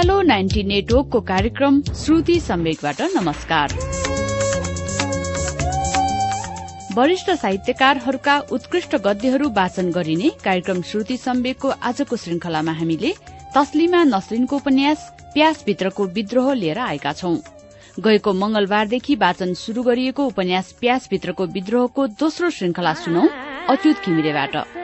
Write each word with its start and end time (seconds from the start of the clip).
उज्यालो 0.00 0.20
ninety 0.22 0.62
नेटवर्कको 0.64 1.20
कार्यक्रम 1.20 1.80
श्रुति 1.94 2.38
सम्वेकबाट 2.40 3.00
नमस्कार 3.16 3.72
वरिष्ठ 6.96 7.30
साहित्यकारहरूका 7.32 8.38
उत्कृष्ट 8.52 8.96
गद्यहरू 9.06 9.48
वाचन 9.58 9.90
गरिने 9.90 10.30
कार्यक्रम 10.44 10.80
श्रुति 10.92 11.16
सम्वेकको 11.18 11.72
आजको 11.90 12.16
श्रृंखलामा 12.16 12.72
हामीले 12.80 13.12
तस्लिमा 13.56 14.02
नसरिनको 14.06 14.56
उपन्यास 14.56 15.06
प्यासभित्रको 15.34 16.06
विद्रोह 16.16 16.52
लिएर 16.54 16.78
आएका 16.88 17.12
छौं 17.20 17.36
गएको 18.00 18.32
मंगलबारदेखि 18.40 19.14
वाचन 19.20 19.54
शुरू 19.66 19.82
गरिएको 19.82 20.26
उपन्यास 20.34 20.72
प्यासभित्रको 20.80 21.46
विद्रोहको 21.58 22.06
दोस्रो 22.20 22.50
श्रृंखला 22.58 22.94
सुनौ 23.04 23.28
अच्युत 23.68 24.06
घिमिरेबाट 24.06 24.79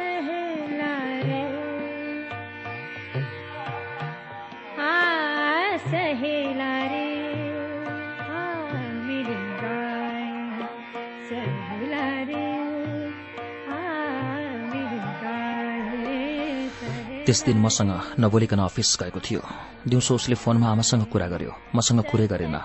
त्यस 17.26 17.44
दिन 17.44 17.58
मसँग 17.58 18.22
नबोलिकन 18.22 18.58
अफिस 18.62 18.96
गएको 19.02 19.20
थियो। 19.20 19.42
दिउँसो 19.88 20.14
उसले 20.14 20.34
फोनमा 20.38 20.70
आमासँग 20.70 21.04
कुरा 21.10 21.26
गर्यो। 21.26 21.52
मसँग 21.74 22.00
कुरै 22.06 22.26
गरेन। 22.26 22.56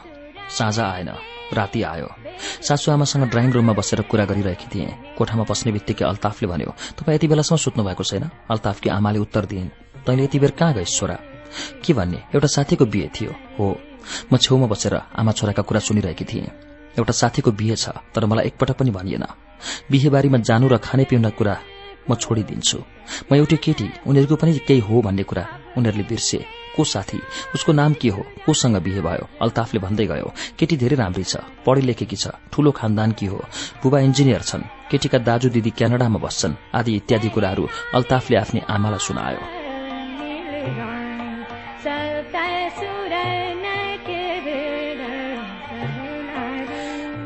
साँझ 0.53 0.79
आएन। 0.79 1.09
राति 1.53 1.81
आयो। 1.83 2.07
सासु 2.61 2.91
आमासँग 2.91 3.23
ड्राइङ 3.29 3.51
रूममा 3.51 3.73
बसेर 3.73 4.01
कुरा 4.05 4.25
गरिरहेकी 4.25 4.67
थिए। 4.69 5.17
कोठामा 5.17 5.43
बस्ने 5.49 5.71
बित्तिकै 5.71 6.05
अल्ताफले 6.05 6.47
भन्यो 6.47 6.71
तपाईँ 6.93 7.15
यति 7.15 7.27
बेलासम्म 7.27 7.57
सुत्नु 7.57 7.83
भएको 7.83 8.03
छैन? 8.03 8.29
अल्ताफकी 8.49 8.89
आमाले 8.89 9.19
उत्तर 9.19 9.45
दिइन्। 9.45 9.69
तैँले 10.05 10.23
यति 10.23 10.39
बेर 10.39 10.51
कहाँ 10.53 10.73
गइस् 10.73 10.97
छोरा? 10.97 11.17
के 11.83 11.93
भन्ने? 11.93 12.19
एउटा 12.31 12.47
साथीको 12.47 12.85
बिहे 12.85 13.09
थियो 13.11 13.31
हो। 13.57 13.67
म 14.31 14.37
छेउमा 14.37 14.67
बसेर 14.67 14.93
आमा 15.17 15.31
छोराका 15.31 15.61
कुरा 15.65 15.79
सुनिरहेकी 15.79 16.25
थिएँ। 16.25 16.47
एउटा 17.01 17.13
साथीको 17.13 17.51
बिहे 17.51 17.75
छ 17.75 17.89
तर 18.13 18.25
मलाई 18.25 18.45
एकपटक 18.47 18.77
पनि 18.77 18.91
भनिएन। 18.91 19.25
बिहेबारीमा 19.91 20.37
जानु 20.37 20.67
र 20.69 20.77
खाने 20.77 21.03
पिउन 21.09 21.29
कुरा 21.33 21.55
म 22.09 22.15
छोडिदिन्छु। 22.15 22.77
म 23.31 23.35
एउटी 23.35 23.57
केटी 23.57 23.87
उनीहरूको 24.07 24.35
पनि 24.35 24.51
केही 24.67 24.79
हो 24.79 25.01
भन्ने 25.01 25.23
कुरा 25.23 25.45
उनीहरूले 25.77 26.05
बिर्से। 26.09 26.39
को 26.71 26.83
साथी? 26.83 27.19
उसको 27.55 27.71
नाम 27.73 27.93
के 27.99 28.09
हो? 28.09 28.23
कोसँग 28.45 28.77
बिहे 28.79 29.01
भयो? 29.03 29.27
अल्ताफले 29.43 29.79
भन्दै 29.83 30.05
गयो 30.07 30.27
केटी 30.55 30.75
धेरै 30.79 30.95
राम्री 30.95 31.23
छ 31.23 31.43
पढे 31.67 31.81
लेखेकी 31.83 32.15
छ 32.15 32.31
ठूलो 32.47 32.71
खानदान 32.71 33.11
की 33.11 33.25
हो। 33.27 33.39
बुबा 33.83 33.99
इन्जिनियर 34.07 34.41
छन् 34.41 34.63
केटीका 34.87 35.17
दाजु 35.27 35.49
दिदी 35.51 35.71
क्यानाडामा 35.75 36.19
बस्छन् 36.23 36.59
आदि 36.71 36.91
इत्यादि 36.95 37.29
कुराहरू 37.35 37.63
अल्ताफले 37.95 38.35
आफ्नी 38.37 38.59
आमालाई 38.71 39.03
सुनायो। 39.03 39.43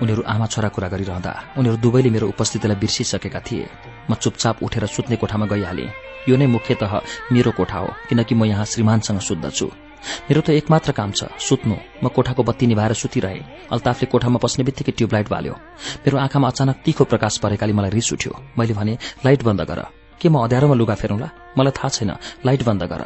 उनीहरू 0.02 0.22
आमा 0.26 0.46
छोरा 0.54 0.70
कुरा 0.70 0.88
गरिरहँदा 0.90 1.34
उनीहरू 1.58 1.78
दुवैले 1.78 2.10
मेरो 2.10 2.26
उपस्थितिलाई 2.34 2.78
बिर्सिसकेका 2.82 3.40
थिए। 3.46 3.66
म 4.10 4.14
चुपचाप 4.16 4.64
उठेर 4.64 4.86
सुत्ने 4.86 5.16
कोठामा 5.16 5.46
गइहालेँ। 5.46 5.90
यो 6.30 6.36
नै 6.38 6.48
मुख्यतः 6.48 6.94
मेरो 7.32 7.52
कोठा 7.58 7.78
हो 7.80 7.90
किनकि 8.10 8.36
म 8.36 8.46
यहाँ 8.46 8.66
श्रीमानसँग 8.66 9.20
सुत्दछु 9.20 9.68
मेरो 10.30 10.42
त 10.42 10.50
एकमात्र 10.50 10.92
काम 10.94 11.12
छ 11.18 11.26
सुत्नु। 11.42 11.76
म 12.04 12.08
कोठाको 12.14 12.44
बत्ती 12.46 12.66
निभाएर 12.68 12.94
सुतिरहे। 12.94 13.40
अल्ताफले 13.74 14.06
कोठामा 14.14 14.38
पस्ने 14.38 14.64
बित्तिकै 14.66 14.94
ट्युबलाइट 14.98 15.28
बाल्यो। 15.30 15.54
मेरो 16.06 16.18
आँखामा 16.18 16.48
अचानक 16.48 16.76
तीखो 16.86 17.04
प्रकाश 17.10 17.38
परेकाले 17.42 17.74
मलाई 17.74 17.90
रिस 17.98 18.14
उठ्यो। 18.14 18.34
मैले 18.58 18.74
भने 18.78 18.94
लाइट 19.26 19.42
बन्द 19.44 19.62
गर। 19.66 19.82
के 20.22 20.30
म 20.30 20.46
अँध्यारोमा 20.46 20.76
लुगा 20.78 20.96
फेरौँला? 20.96 21.30
मलाई 21.58 21.74
थाहा 21.74 21.90
छैन 21.90 22.12
लाइट 22.46 22.62
बन्द 22.64 22.84
गर। 22.86 23.02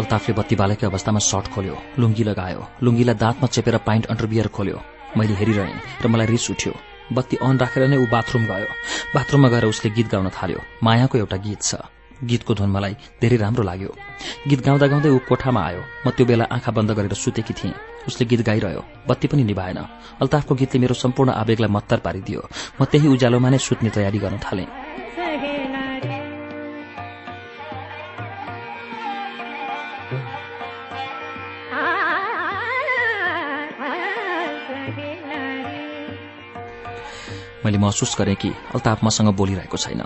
अल्ताफले 0.00 0.32
बत्ती 0.38 0.54
बालेकै 0.62 0.86
अवस्थामा 0.86 1.20
सर्ट 1.30 1.46
खोल्यो 1.54 1.76
लुङ्गी 2.00 2.24
लगायो 2.30 2.60
लुङ्गीलाई 2.84 3.16
दाँतमा 3.22 3.46
चेपेर 3.54 3.76
पाइन्ट 3.88 4.04
अन्डरबियर 4.12 4.48
खोल्यो। 4.56 4.78
मैले 5.16 5.34
हेरिरहेँ 5.40 5.80
र 6.02 6.06
मलाई 6.08 6.26
रिस 6.32 6.50
उठ्यो। 6.50 6.72
बत्ती 7.12 7.36
अन 7.42 7.58
राखेर 7.58 7.82
नै 7.90 7.96
ऊ 7.98 8.06
बाथरूम 8.06 8.44
गयो। 8.46 8.68
बाथरूममा 9.14 9.48
गएर 9.52 9.64
उसले 9.66 9.90
गीत 9.90 10.08
गाउन 10.12 10.28
थाल्यो। 10.30 10.60
मायाको 10.82 11.18
एउटा 11.18 11.36
गीत 11.46 11.62
छ। 11.62 11.74
गीतको 12.20 12.54
धुन 12.54 12.70
मलाई 12.70 12.94
धेरै 13.20 13.36
राम्रो 13.42 13.62
लाग्यो। 13.64 13.90
गीत 14.48 14.60
गाउँदा 14.66 14.86
गाउँदै 14.86 15.10
ऊ 15.10 15.18
कोठामा 15.28 15.60
आयो। 15.68 15.82
म 16.06 16.10
त्यो 16.14 16.24
बेला 16.30 16.44
आँखा 16.54 16.70
बन्द 16.70 16.90
गरेर 16.94 17.14
सुतेकी 17.16 17.54
थिएँ। 17.58 17.74
उसले 18.08 18.24
गीत 18.30 18.40
गाइरह्यो। 18.46 18.82
बत्ती 19.08 19.26
पनि 19.28 19.42
निभाएन। 19.50 19.78
अल्ताफको 20.22 20.54
गीतले 20.54 20.80
मेरो 20.80 20.94
सम्पूर्ण 20.94 21.30
आवेगलाई 21.42 21.70
मत्तर 21.76 21.98
पारिदियो। 22.06 22.40
म 22.78 22.84
त्यही 22.86 23.08
उज्यालोमा 23.08 23.48
नै 23.50 23.58
सुत्ने 23.58 23.90
तयारी 23.90 24.18
गर्न 24.22 24.38
थालेँ। 24.38 24.68
मैले 37.64 37.78
महसुस 37.78 38.16
गरेँ 38.18 38.34
कि 38.34 38.50
अल्ताफ 38.74 39.04
मसँग 39.04 39.28
बोलिरहेको 39.36 39.76
छैन। 39.76 40.02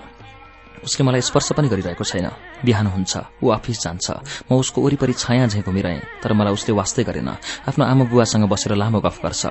उसले 0.83 1.05
मलाई 1.05 1.21
स्पर्श 1.21 1.51
पनि 1.57 1.67
गरिरहेको 1.67 2.03
छैन। 2.03 2.27
बिहान 2.65 2.87
हुन्छ 2.87 3.13
ऊ 3.43 3.47
अफिस 3.49 3.77
जान्छ। 3.83 4.07
म 4.51 4.59
उसको 4.59 4.81
वरिपरि 4.81 5.13
छाया 5.13 5.47
झैँ 5.47 5.63
घुमिरहेँ 5.63 6.21
तर 6.21 6.33
मलाई 6.33 6.53
उसले 6.53 6.75
वास्तै 6.75 7.03
गरेन। 7.03 7.29
आफ्नो 7.69 7.83
आमा 7.85 8.05
बुवासँग 8.05 8.45
बसेर 8.45 8.75
लामो 8.75 8.99
गफ 9.01 9.17
गर्छ। 9.23 9.45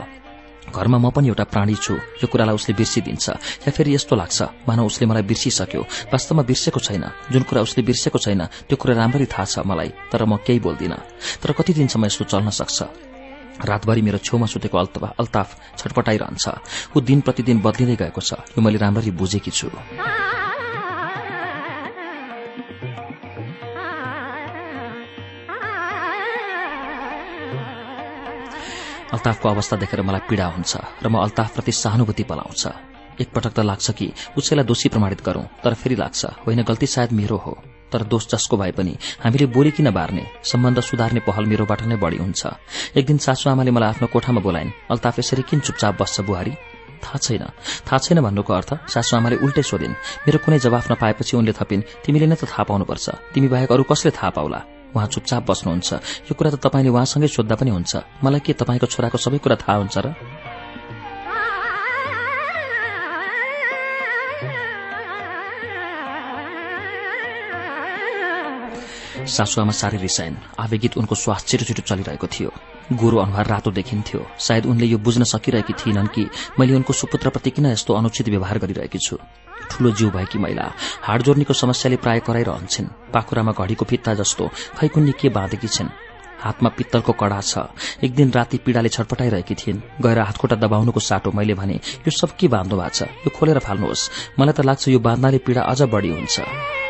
घरमा 0.64 0.98
म 0.98 1.10
पनि 1.10 1.28
एउटा 1.28 1.44
प्राणी 1.44 1.74
छु 1.74 1.94
यो 2.22 2.26
कुरालाई 2.30 2.54
उसले 2.54 2.72
बिर्सिदिन्छ 2.78 3.28
या 3.66 3.70
फेरि 3.70 3.94
यस्तो 3.94 4.16
लाग्छ 4.16 4.38
मानव 4.68 4.86
उसले 4.86 5.04
मलाई 5.06 5.22
बिर्सिसक्यो। 5.28 5.82
वास्तवमा 6.12 6.42
बिर्सेको 6.48 6.80
छैन। 6.80 7.04
जुन 7.32 7.42
कुरा 7.44 7.60
उसले 7.66 7.82
बिर्सेको 7.84 8.18
छैन 8.18 8.42
त्यो 8.68 8.76
कुरा 8.76 8.94
राम्ररी 8.94 9.26
थाहा 9.26 9.44
छ 9.44 9.58
मलाई 9.66 9.90
तर 10.12 10.24
म 10.24 10.40
केही 10.40 10.60
बोल्दिनँ। 10.64 10.98
तर 11.42 11.52
कति 11.52 11.72
दिनसम्म 11.74 12.04
यस्तो 12.06 12.24
चल्न 12.24 12.48
सक्छ? 12.50 12.78
रातभरि 13.60 14.02
मेरो 14.02 14.18
छेउमा 14.18 14.46
सुतेको 14.46 14.76
अल्ताफ 14.78 15.48
छटपटाइरहन्छ। 15.78 16.44
ऊ 16.90 17.00
दिन 17.00 17.20
प्रतिदिन 17.22 17.62
बदलिँदै 17.62 17.96
गएको 17.96 18.20
छ। 18.20 18.42
यो 18.50 18.60
मैले 18.60 18.78
राम्ररी 18.78 19.10
बुझेकी 19.14 19.50
छु। 19.50 19.70
अल्ताफको 29.14 29.46
अवस्था 29.48 29.76
देखेर 29.78 30.02
मलाई 30.02 30.26
पीड़ा 30.26 30.46
हुन्छ 30.58 30.72
र 31.02 31.06
म 31.06 31.22
अल्ताफप्रति 31.22 31.72
सहानुभूति 31.72 32.24
पलाउँछ। 32.26 32.62
एकपटक 33.22 33.52
त 33.54 33.58
लाग्छ 33.62 33.90
कि 33.94 34.06
उसैलाई 34.34 34.66
दोषी 34.66 34.88
प्रमाणित 34.90 35.22
गरौं 35.22 35.46
तर 35.62 35.74
फेरि 35.78 35.94
लाग्छ 35.94 36.42
होइन 36.42 36.62
गल्ती 36.66 36.86
सायद 36.90 37.12
मेरो 37.14 37.36
हो। 37.38 37.54
तर 37.94 38.02
दोष 38.10 38.26
जसको 38.34 38.56
भए 38.58 38.72
पनि 38.74 38.96
हामीले 39.22 39.46
बोली 39.46 39.70
किन 39.70 39.90
बार्ने? 39.94 40.26
सम्बन्ध 40.42 40.80
सुधार्ने 40.82 41.20
पहल 41.22 41.46
मेरोबाट 41.46 41.82
नै 41.86 41.96
बढ़ी 41.96 42.18
हुन्छ। 42.18 42.42
एक 42.98 43.06
दिन 43.06 43.18
सासु 43.22 43.50
आमाले 43.50 43.70
मलाई 43.70 43.88
आफ्नो 43.88 44.06
कोठामा 44.10 44.40
बोलाइन् 44.42 44.74
अल्ताफ 44.90 45.18
यसरी 45.18 45.42
किन 45.46 45.60
चुपचाप 45.60 46.02
बस्छ 46.02 46.20
बुहारी? 46.26 46.54
थाहा 47.04 47.18
छैन। 47.18 47.44
थाहा 47.86 47.98
छैन 47.98 48.20
भन्नुको 48.20 48.52
अर्थ 48.52 48.70
सासु 48.90 49.16
आमाले 49.16 49.36
उल्टै 49.44 49.62
सोधिन् 49.62 49.94
मेरो 50.26 50.38
कुनै 50.42 50.58
जवाफ 50.58 50.90
नपाएपछि 50.92 51.36
उनले 51.36 51.52
थपिन्। 51.52 51.86
तिमीले 52.04 52.26
नै 52.26 52.36
त 52.36 52.50
थाहा 52.50 52.62
पाउनुपर्छ। 52.66 53.06
तिमी 53.34 53.48
बाहेक 53.48 53.70
अरू 53.72 53.82
कसले 53.86 54.10
थाहा 54.10 54.30
पाउला? 54.30 54.60
उहाँ 54.96 55.06
चुपचाप 55.06 55.42
बस्नुहुन्छ। 55.50 55.92
यो 56.26 56.32
कुरा 56.34 56.50
त 56.50 56.56
तपाईँले 56.64 56.90
उहाँसँगै 56.90 57.28
सोद्धा 57.28 57.54
पनि 57.54 57.70
हुन्छ। 57.70 57.92
मलाई 58.24 58.40
के 58.40 58.52
तपाईँको 58.52 58.86
छोराको 58.86 59.18
सबै 59.18 59.38
कुरा 59.38 59.56
थाहा 59.62 59.78
हुन्छ 59.78 59.96
र? 59.98 60.06
सासुआमा 69.26 69.72
साह्रै 69.72 69.98
रिसाइन् 69.98 70.36
आवेगित 70.60 70.96
उनको 70.96 71.14
श्वास 71.14 71.44
छिटो 71.46 71.64
छिटो 71.64 71.82
चलिरहेको 71.82 72.26
थियो। 72.26 72.50
गोरो 72.92 73.18
अनुहार 73.18 73.46
रातो 73.46 73.70
देखिन्थ्यो। 73.70 74.20
सायद 74.38 74.66
उनले 74.66 74.86
यो 74.86 74.98
बुझ्न 74.98 75.24
सकिरहेकी 75.24 75.72
थिएनन् 75.72 76.12
कि 76.14 76.28
मैले 76.60 76.74
उनको 76.74 76.92
सुपुत्रप्रति 76.92 77.50
किन 77.50 77.66
यस्तो 77.66 77.94
अनुचित 77.94 78.28
व्यवहार 78.28 78.58
गरिरहेकी 78.58 78.98
छु। 78.98 79.16
ठूलो 79.70 79.90
जीव 79.90 80.10
भएकी 80.10 80.38
महिला 80.38 80.72
हाड 81.02 81.22
जोर्नीको 81.22 81.54
समस्याले 81.54 81.96
प्राय 81.96 82.20
कराइरहन्छन्। 82.20 82.86
पाखुरामा 83.12 83.52
घडीको 83.52 83.84
फित्ता 83.84 84.14
जस्तो 84.14 84.48
खैकुन्नी 84.78 85.12
के 85.16 85.28
बाँधेकी 85.28 85.68
छिन्? 85.68 85.88
हातमा 86.44 86.68
पित्तलको 86.68 87.12
कड़ा 87.12 87.40
छ। 87.40 87.72
एक 88.04 88.14
दिन 88.14 88.30
राति 88.30 88.58
पीड़ाले 88.60 88.88
छटपटाइरहेकी 88.88 89.54
थिइन्। 89.54 89.80
गएर 90.02 90.18
हातखुट्टा 90.18 90.56
दबाउनुको 90.56 91.00
साटो 91.00 91.32
मैले 91.32 91.54
भने 91.54 91.74
यो 91.74 92.10
सब 92.10 92.36
के 92.36 92.48
बाँध्नु 92.48 92.76
भएको 92.76 92.88
छ? 92.92 93.02
यो 93.24 93.30
खोलेर 93.32 93.58
फाल्नुहोस्। 93.58 94.10
मलाई 94.38 94.52
त 94.52 94.60
लाग्छ 94.60 94.88
यो 94.88 94.98
बाँध्नाले 95.00 95.38
पीड़ा 95.40 95.62
अझ 95.62 95.82
बढ़ी 95.88 96.12
हुन्छ। 96.12 96.83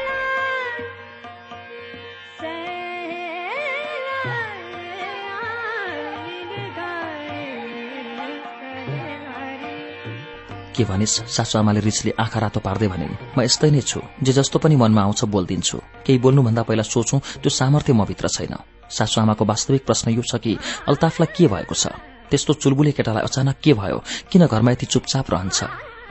के 10.75 10.85
भनिस् 10.85 11.23
सासुआमाले 11.31 11.81
रिसले 11.81 12.13
आँखा 12.19 12.39
रातो 12.41 12.61
पार्दै 12.61 12.89
भनिन् 12.91 13.17
म 13.37 13.39
यस्तै 13.47 13.71
नै 13.71 13.81
छु 13.81 14.01
जे 14.23 14.33
जस्तो 14.35 14.59
पनि 14.59 14.77
मनमा 14.77 15.03
आउँछ 15.07 15.25
बोलिदिन्छु। 15.31 15.79
केही 16.07 16.19
बोल्नुभन्दा 16.19 16.63
पहिला 16.69 16.83
सोचौं 16.83 17.19
त्यो 17.43 17.51
सामर्थ्य 17.51 17.93
म 17.93 18.05
भित्र 18.05 18.29
छैन। 18.29 18.55
सासूआमाको 18.91 19.45
वास्तविक 19.45 19.83
प्रश्न 19.87 20.11
यो 20.13 20.23
छ 20.23 20.37
कि 20.43 20.59
अल्ताफलाई 20.91 21.29
के 21.37 21.47
भएको 21.49 21.75
छ? 21.75 21.87
त्यस्तो 22.31 22.53
चुलबुले 22.63 22.93
केटालाई 22.93 23.23
अचानक 23.23 23.57
के 23.63 23.73
भयो? 23.75 23.99
किन 24.31 24.47
घरमा 24.47 24.71
यति 24.75 24.87
चुपचाप 24.87 25.31
रहन्छ? 25.31 25.59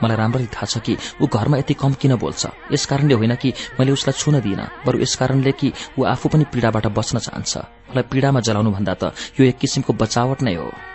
मलाई 0.02 0.16
राम्ररी 0.16 0.46
थाहा 0.50 0.66
छ 0.66 0.78
कि 0.82 0.96
ऊ 1.22 1.26
घरमा 1.26 1.56
यति 1.58 1.74
कम 1.74 1.92
किन 2.00 2.14
बोल्छ? 2.18 2.42
यस 2.72 2.86
कारणले 2.86 3.14
होइन 3.14 3.34
कि 3.36 3.52
मैले 3.78 3.92
उसलाई 3.92 4.18
छुन 4.18 4.40
दिइनँ 4.40 4.66
बरु 4.86 4.98
यस 5.00 5.14
कारणले 5.16 5.52
कि 5.52 5.72
ऊ 5.98 6.04
आफू 6.04 6.28
पनि 6.28 6.44
पीड़ाबाट 6.50 6.86
बच्न 6.90 7.18
चाहन्छ। 7.18 7.52
मलाई 7.94 8.04
पीड़ामा 8.10 8.40
जलाउनु 8.40 8.70
भन्दा 8.74 8.94
त 8.94 9.14
यो 9.38 9.46
एक 9.46 9.58
किसिमको 9.58 9.92
बचावट 9.92 10.42
नै 10.42 10.54
हो। 10.58 10.93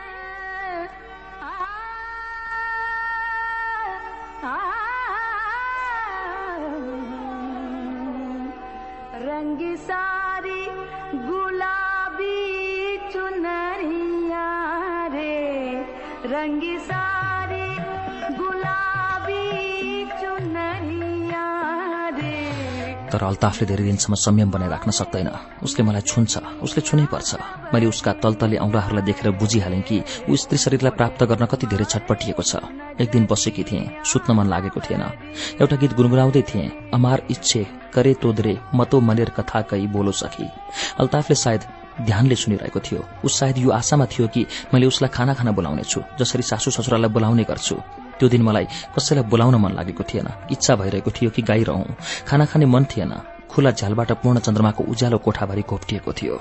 अल्ताफले 23.39 23.67
धेरै 23.71 23.83
दिनसम्म 23.87 24.15
संयम 24.19 24.51
बनाइ 24.51 24.67
राख्न 24.67 24.91
सक्दैन। 24.91 25.31
उसले 25.63 25.81
मलाई 25.87 26.03
छुन्छ 26.03 26.59
उसले 26.59 26.81
छुनै 26.83 27.07
पर्छ। 27.07 27.39
मैले 27.71 27.87
उसका 27.87 28.11
तलतले 28.19 28.59
औंलाहरूलाई 28.59 29.03
देखेर 29.07 29.31
बुझिहालेँ 29.39 29.81
कि 29.87 30.27
ऊ 30.27 30.35
स्त्री 30.35 30.57
शरीरलाई 30.59 30.91
प्राप्त 30.99 31.23
गर्न 31.23 31.47
कति 31.47 31.65
धेरै 31.71 31.85
छटपटिएको 31.87 32.43
छ। 32.43 32.59
एक 32.99 33.07
दिन 33.07 33.23
बसेकी 33.31 33.63
थिएँ 33.63 34.03
सुत्न 34.03 34.35
मन 34.35 34.47
लागेको 34.51 34.79
थिएन। 34.83 35.03
एउटा 35.55 35.75
गीत 35.79 35.93
गुनगुनाउँदै 35.95 36.43
थिएँ 36.51 36.91
अमार 36.91 37.23
इच्छे 37.31 37.63
करे 37.95 38.13
तोदरे 38.19 38.53
मतो 38.75 38.99
मनेर 38.99 39.31
कथा 39.31 39.61
कही 39.71 39.87
बोलो 39.87 40.11
सखी। 40.11 40.47
अल्ताफले 40.99 41.35
सायद 41.39 41.63
ध्यानले 42.03 42.35
सुनिरहेको 42.35 42.79
थियो। 42.83 43.01
उस 43.23 43.39
सायद 43.39 43.57
यो 43.57 43.71
आशामा 43.71 44.05
थियो 44.11 44.27
कि 44.27 44.45
मैले 44.73 44.91
उसलाई 44.91 45.15
खाना 45.15 45.33
खाना 45.39 45.51
बोलाउनेछु 45.55 45.99
जसरी 46.19 46.43
सासू 46.43 46.71
ससुरालाई 46.71 47.11
बोलाउने 47.15 47.43
गर्छु। 47.47 47.79
त्यो 48.19 48.29
दिन 48.29 48.41
मलाई 48.41 48.67
कसैलाई 48.95 49.23
बोलाउन 49.23 49.55
मन 49.55 49.71
लागेको 49.71 50.03
थिएन। 50.03 50.27
इच्छा 50.51 50.75
भइरहेको 50.75 51.11
थियो 51.11 51.29
कि 51.29 51.41
गाई 51.41 51.63
रहँ। 51.63 51.95
खाना 52.27 52.45
खाने 52.45 52.65
मन 52.65 52.83
थिएन। 52.85 53.13
खुला 53.49 53.71
झ्यालबाट 53.71 54.11
पूर्ण 54.11 54.39
चन्द्रमाको 54.39 54.83
उज्यालो 54.83 55.17
कोठाभरि 55.17 55.63
घोप्टिएको 55.69 56.13
थियो। 56.13 56.39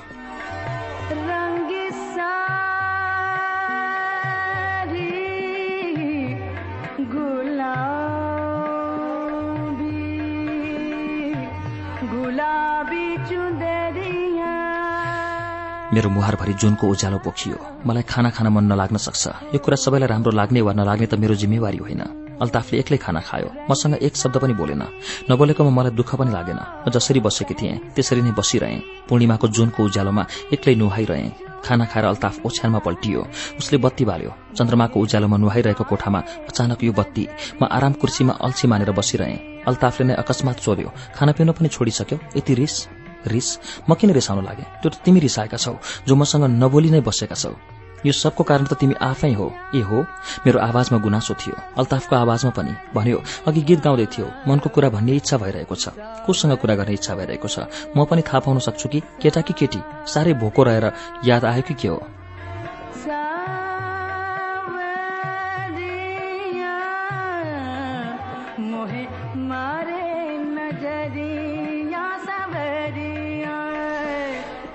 मेरो 15.98 16.10
मुहारभरि 16.14 16.54
जुनको 16.54 16.86
उज्यालो 16.86 17.18
पोखियो। 17.26 17.58
मलाई 17.82 18.02
खाना 18.06 18.30
खान 18.30 18.46
मन 18.54 18.64
नलाग्न 18.70 18.96
सक्छ। 19.02 19.50
यो 19.50 19.58
कुरा 19.58 19.76
सबैलाई 19.82 20.08
राम्रो 20.14 20.30
लाग्ने 20.30 20.60
वा 20.62 20.72
नलाग्ने 20.78 21.06
त 21.10 21.18
मेरो 21.18 21.34
जिम्मेवारी 21.34 21.78
होइन। 21.82 22.02
अल्ताफले 22.38 22.78
एक्लै 22.78 22.98
खाना 23.02 23.20
खायो। 23.26 23.66
मसँग 23.66 23.98
एक 24.06 24.14
शब्द 24.14 24.36
पनि 24.38 24.54
बोलेन। 24.54 24.82
नबोलेकोमा 25.26 25.70
मलाई 25.74 25.92
दुःख 25.98 26.10
पनि 26.14 26.30
लागेन। 26.30 26.86
म 26.86 26.94
जसरी 26.94 27.18
बसेकी 27.18 27.54
थिएँ 27.58 27.98
त्यसरी 27.98 28.22
नै 28.22 28.30
बसिरहेँ। 28.30 29.10
पूर्णिमाको 29.10 29.46
जुनको 29.50 29.80
उज्यालोमा 29.82 30.22
एक्लै 30.54 30.74
नुहाइरहेँ। 30.78 31.66
खाना 31.66 31.84
खाएर 31.90 32.04
अल्ताफ 32.14 32.46
ओछ्यानमा 32.46 32.78
पल्टियो। 32.78 33.20
उसले 33.58 33.78
बत्ती 33.82 34.04
बाल्यो। 34.06 34.30
चन्द्रमाको 34.54 34.96
उज्यालोमा 35.02 35.36
नुहाइरहेको 35.42 35.82
कोठामा 35.82 36.20
अचानक 36.46 36.78
यो 36.86 36.92
बत्ती। 36.94 37.24
म 37.58 37.66
आराम 37.66 37.92
कुर्सीमा 37.98 38.38
अल्छी 38.46 38.66
मानेर 38.70 38.94
बसिरहेँ। 38.94 39.66
अल्ताफले 39.66 40.04
नै 40.06 40.14
अकस्मात 40.14 40.58
सोध्यो 40.62 40.88
खाना 41.18 41.32
पिउन 41.34 41.50
पनि 41.58 41.68
छोडिसक्यो? 41.68 42.18
यति 42.38 42.54
रिस? 42.54 42.74
रिस 43.26 43.48
म 43.88 43.94
किन 43.94 44.10
रिसाउन 44.10 44.44
लागे? 44.44 44.64
त्यो 44.82 44.90
त 44.90 44.94
तिमी 45.04 45.20
रिसाएका 45.20 45.56
छौ 45.56 45.74
जो 46.06 46.14
मसँग 46.16 46.44
नबोली 46.62 46.90
नै 46.90 47.00
बसेका 47.00 47.34
छौ। 47.34 47.54
यो 48.06 48.12
सबको 48.12 48.44
कारण 48.44 48.64
त 48.64 48.78
तिमी 48.78 48.94
आफै 48.94 49.32
हो। 49.34 49.50
ए 49.74 49.80
हो 49.82 50.06
मेरो 50.46 50.58
आवाजमा 50.58 50.98
गुनासो 50.98 51.34
थियो। 51.34 51.54
अल्ताफको 51.78 52.14
आवाजमा 52.16 52.50
पनि 52.54 52.72
भन्यो 52.94 53.18
अघि 53.46 53.60
गीत 53.62 53.80
गाउँदै 53.82 54.06
थियो। 54.06 54.26
मनको 54.46 54.68
कुरा 54.70 54.88
भन्ने 54.94 55.16
इच्छा 55.18 55.36
भइरहेको 55.38 55.74
छ। 55.74 55.88
कोसँग 55.98 56.56
कुरा 56.62 56.74
गर्ने 56.78 56.94
इच्छा 56.94 57.14
भइरहेको 57.18 57.48
छ। 57.48 57.58
म 57.96 58.04
पनि 58.06 58.22
थाहा 58.22 58.38
पाउन 58.38 58.58
सक्छु 58.58 58.88
कि? 58.88 59.00
केटा 59.22 59.40
कि 59.40 59.52
केटी? 59.58 59.80
साह्रै 60.06 60.32
भोको 60.38 60.62
रहेर 60.62 60.92
याद 61.26 61.44
आयो 61.44 61.62
कि 61.62 61.74
के 61.74 61.88
हो? 61.88 61.98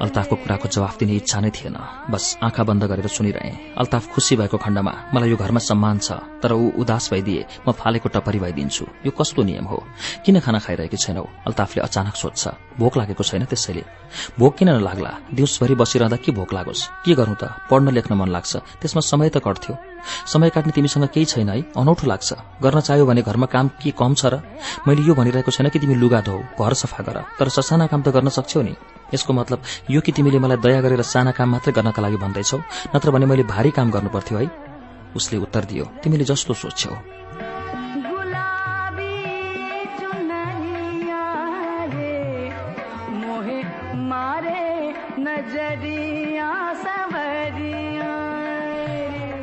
अल्ताफको 0.04 0.36
कुराको 0.36 0.68
जवाफ 0.68 0.98
दिने 1.00 1.16
इच्छा 1.16 1.40
नै 1.40 1.50
थिएन। 1.50 1.78
बस 2.12 2.24
आँखा 2.44 2.64
बन्द 2.68 2.84
गरेर 2.92 3.08
सुनिरहे। 3.08 3.52
अल्ताफ 3.80 4.04
खुसी 4.12 4.36
भएको 4.36 4.58
खण्डमा 4.60 4.94
मलाई 5.16 5.30
यो 5.32 5.38
घरमा 5.40 5.60
सम्मान 5.64 5.98
छ 6.04 6.20
तर 6.44 6.52
ऊ 6.52 6.76
उदास 6.76 7.10
भइदिए 7.14 7.46
म 7.64 7.72
फालेको 7.72 8.10
टपरी 8.12 8.40
भइदिन्छु। 8.44 8.86
यो 9.08 9.12
कस्तो 9.16 9.44
नियम 9.48 9.66
हो? 9.66 9.80
किन 10.26 10.40
खाना 10.44 10.60
खाइरहेकी 10.60 10.98
छैनौ 10.98 11.24
अल्ताफले 11.48 11.82
अचानक 11.88 12.16
सोध्छ। 12.20 12.44
भोक 12.76 12.98
लागेको 12.98 13.24
छैन 13.24 13.46
त्यसैले? 13.48 13.84
भोक 14.36 14.54
किन 14.60 14.70
नलाग्ला? 14.76 15.12
दिउँसभरि 15.32 15.76
बसिरहँदा 15.80 16.18
के 16.20 16.32
भोक 16.36 16.52
लागोस्? 16.54 16.82
के 17.06 17.14
गर्नु 17.16 17.36
त? 17.40 17.44
पढ्न 17.72 17.96
लेख्न 17.96 18.14
मन 18.20 18.28
लाग्छ। 18.28 18.84
त्यसमा 18.84 19.02
समय 19.02 19.30
त 19.30 19.40
कट्थ्यो। 19.40 19.74
समय 20.28 20.50
काट्ने 20.52 20.72
तिमीसँग 20.76 21.08
केही 21.16 21.26
छैन 21.32 21.50
है? 21.50 21.62
अनौठो 21.80 22.08
लाग्छ। 22.12 22.60
गर्न 22.60 22.80
चाह्यो 22.84 23.06
भने 23.08 23.22
घरमा 23.24 23.48
काम 23.48 23.68
के 23.80 23.96
कम 23.96 24.14
छ 24.20 24.26
र? 24.28 24.44
मैले 24.84 25.02
यो 25.08 25.16
भनिरहेको 25.16 25.52
छैन 25.52 25.72
कि 25.72 25.80
तिमी 25.80 25.96
लुगा 25.96 26.22
धौ 26.28 26.44
घर 26.60 26.74
सफा 26.76 27.04
गर 27.08 27.24
तर 27.40 27.48
ससाना 27.48 27.88
काम 27.88 28.02
त 28.04 28.12
गर्न 28.12 28.28
सक्छौ 28.28 28.62
नि। 28.68 28.76
यसको 29.13 29.33
मतलब 29.33 29.60
यो 29.89 30.01
कि 30.01 30.12
तिमीले 30.12 30.39
मलाई 30.39 30.57
दया 30.57 30.81
गरेर 30.81 31.01
साना 31.06 31.31
काम 31.31 31.50
मात्रै 31.51 31.74
गर्नका 31.74 32.01
लागि 32.01 32.18
भन्दैछौ 32.18 32.57
नत्र 32.95 33.12
भने 33.12 33.25
मैले 33.25 33.44
भारी 33.45 33.71
काम 33.71 33.92
गर्नुपर्थ्यो 33.92 34.38
है। 34.38 34.48
उसले 35.15 35.38
उत्तर 35.39 35.63
दियो 35.69 35.86
तिमीले 36.04 36.25
जस्तो 36.25 36.54
सोच्छौ। 36.54 36.95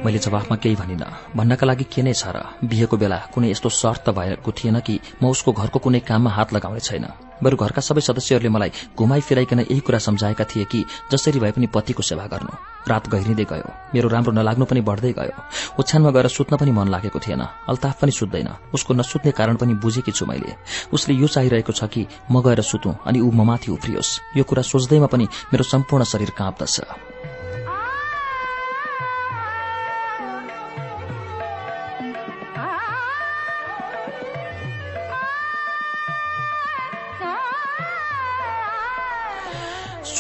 मैले 0.01 0.19
जवाफमा 0.19 0.57
केही 0.57 0.77
भनिन। 0.77 1.05
भन्नका 1.37 1.67
लागि 1.67 1.85
के 1.85 2.03
नै 2.03 2.13
छ 2.17 2.33
र 2.35 2.43
बिहेको 2.65 2.97
बेला 2.97 3.19
कुनै 3.31 3.51
यस्तो 3.51 3.69
शर्त 3.71 4.11
भएको 4.11 4.51
थिएन 4.51 4.81
कि 4.81 4.95
म 5.23 5.29
उसको 5.29 5.53
घरको 5.53 5.79
कुनै 5.79 6.01
काममा 6.01 6.31
हात 6.31 6.53
लगाउने 6.57 6.81
छैन। 6.81 7.30
बरु 7.43 7.57
घरका 7.57 7.81
सबै 7.81 8.01
सदस्यहरूले 8.01 8.49
मलाई 8.49 8.71
घुमाइ 8.97 9.21
फिराइकन 9.21 9.61
यही 9.61 9.81
कुरा 9.81 9.99
सम्झाएका 9.99 10.45
थिए 10.45 10.65
कि 10.65 10.85
जसरी 11.13 11.41
भए 11.41 11.51
पनि 11.51 11.67
पतिको 11.67 12.03
सेवा 12.03 12.27
गर्नु। 12.27 12.53
रात 12.89 13.09
गहिरिँदै 13.09 13.45
गयो। 13.45 13.69
मेरो 13.95 14.09
राम्रो 14.09 14.33
नलाग्नु 14.33 14.65
पनि 14.65 14.81
बढ्दै 14.81 15.13
गयो। 15.13 15.37
ओछ्यानमा 15.81 16.11
गएर 16.11 16.29
सुत्न 16.29 16.57
पनि 16.57 16.73
मन 16.73 16.89
लागेको 16.89 17.19
थिएन। 17.19 17.43
अल्ताफ 17.69 18.01
पनि 18.01 18.13
सुत्दैन। 18.13 18.49
उसको 18.75 18.95
नसुत्ने 18.95 19.31
कारण 19.33 19.57
पनि 19.57 19.75
बुझेकी 19.75 20.13
छु 20.13 20.27
मैले। 20.27 20.57
उसले 20.93 21.15
यो 21.15 21.27
चाहिरहेको 21.27 21.73
छ 21.73 21.85
कि 21.93 22.07
म 22.31 22.41
गएर 22.41 22.61
सुतौं 22.61 22.95
अनि 23.07 23.21
ऊ 23.21 23.31
ममाथि 23.31 23.73
उफ्रियोस्। 23.73 24.37
यो 24.37 24.45
कुरा 24.45 24.63
सोच्दैमा 24.63 25.07
पनि 25.07 25.25
मेरो 25.53 25.65
सम्पूर्ण 25.65 26.05
शरीर 26.05 26.31
काँप्दछ। 26.39 27.10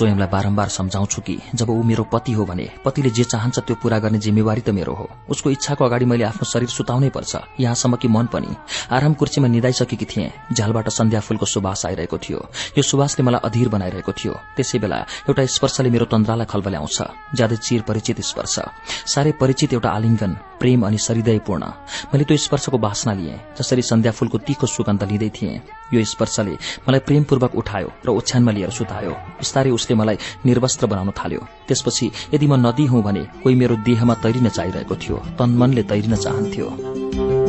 स्वयंलाई 0.00 0.28
बारम्बार 0.28 0.68
सम्झाउँछु 0.68 1.20
कि 1.22 1.36
जब 1.54 1.70
ऊ 1.70 1.82
मेरो 1.84 2.04
पति 2.04 2.32
हो 2.32 2.44
भने 2.44 2.68
पतिले 2.84 3.10
जे 3.10 3.24
चाहन्छ 3.24 3.58
त्यो 3.58 3.76
पूरा 3.76 3.98
गर्ने 3.98 4.18
जिम्मेवारी 4.18 4.60
त 4.60 4.72
मेरो 4.72 4.94
हो। 4.94 5.08
उसको 5.28 5.50
इच्छाको 5.50 5.84
अगाडि 5.84 6.04
मैले 6.04 6.24
आफ्नो 6.24 6.44
शरीर 6.48 6.68
सुताउनै 6.68 7.08
पर्छ। 7.12 7.60
यहाँसम्म 7.60 7.96
कि 7.96 8.08
मन 8.08 8.26
पनि। 8.32 8.56
आराम 8.90 9.14
कुर्सीमा 9.14 9.48
निदाइसकेकी 9.48 10.04
थिएँ। 10.04 10.32
झ्यालबाट 10.56 10.88
सन्ध्या 10.88 11.20
फूलको 11.20 11.46
सुवास 11.46 11.86
आइरहेको 11.86 12.18
थियो। 12.18 12.40
यो 12.78 12.82
सुवासले 12.82 13.24
मलाई 13.28 13.40
अधीर 13.44 13.68
बनाइरहेको 13.68 14.12
थियो। 14.12 14.32
त्यसै 14.56 14.78
बेला 14.80 15.04
एउटा 15.28 15.46
स्पर्शले 15.46 15.90
मेरो 15.90 16.04
तन्द्रालाई 16.08 16.46
खलबल्याउँछ। 16.48 16.98
ज्यादै 17.36 17.56
चिर 17.56 17.80
परिचित 17.84 18.20
स्पर्श। 18.20 18.56
साह्रै 19.04 19.32
परिचित 19.36 19.72
एउटा 19.76 19.90
आलिङ्गन। 19.90 20.49
प्रेम 20.60 20.86
अनि 20.86 20.98
सरिदयपूर्ण। 20.98 21.64
मैले 22.12 22.24
त्यो 22.24 22.36
स्पर्शको 22.36 22.78
बासना 22.78 23.12
लिएँ 23.16 23.38
जसरी 23.58 23.82
सन्ध्या 23.82 24.12
फूलको 24.12 24.38
तीखो 24.46 24.66
सुगन्ध 24.66 25.02
लिँदै 25.10 25.30
थिएँ। 25.36 25.60
यो 25.94 26.04
स्पर्शले 26.04 26.54
मलाई 26.86 27.00
प्रेमपूर्वक 27.08 27.54
उठायो 27.56 27.88
र 28.06 28.08
ओछ्यानमा 28.10 28.52
लिएर 28.52 28.70
सुतायो। 28.70 29.12
बिस्तारै 29.40 29.70
उसले 29.70 29.94
मलाई 29.96 30.16
निर्वस्त्र 30.46 30.86
बनाउन 30.86 31.10
थाल्यो। 31.16 31.40
त्यसपछि 31.68 32.10
यदि 32.34 32.46
म 32.46 32.54
नदी 32.66 32.86
हुँ 32.86 33.02
भने 33.02 33.24
कोही 33.42 33.54
मेरो 33.56 33.76
देहमा 33.88 34.14
तैरिन 34.22 34.48
चाहिरहेको 34.48 34.94
थियो 34.96 35.16
तन 35.38 35.48
मनले 35.56 35.82
तैरिन 35.88 36.14
चाहन्थ्यो। 36.16 37.39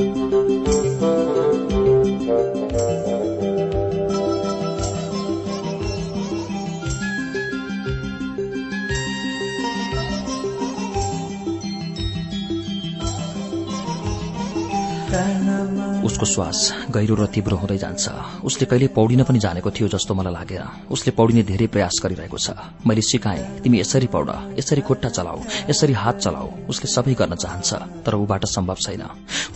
उसको 16.21 16.33
श्वास 16.33 16.91
गहिरो 16.93 17.15
र 17.15 17.25
तीव्र 17.33 17.53
हुँदै 17.57 17.77
जान्छ। 17.81 18.45
उसले 18.45 18.65
कहिले 18.69 18.87
पौडिन 18.93 19.23
पनि 19.25 19.39
जानेको 19.41 19.69
थियो 19.73 19.87
जस्तो 19.89 20.13
मलाई 20.13 20.33
लागेन 20.33 20.93
उसले 20.93 21.11
पौडिने 21.17 21.43
धेरै 21.49 21.67
प्रयास 21.73 21.97
गरिरहेको 21.97 22.37
छ। 22.37 22.53
मैले 22.85 23.01
सिकाएँ 23.01 23.65
तिमी 23.65 23.81
यसरी 23.81 24.07
पौड 24.13 24.29
यसरी 24.53 24.81
खुट्टा 24.85 25.09
चलाऊ 25.09 25.39
यसरी 25.69 25.93
हात 25.97 26.17
चलाऊ। 26.21 26.69
उसले 26.69 26.87
सबै 26.93 27.13
गर्न 27.17 27.33
चाहन्छ 27.35 28.05
तर 28.05 28.13
ऊबाट 28.21 28.45
सम्भव 28.45 28.77
छैन। 28.85 29.03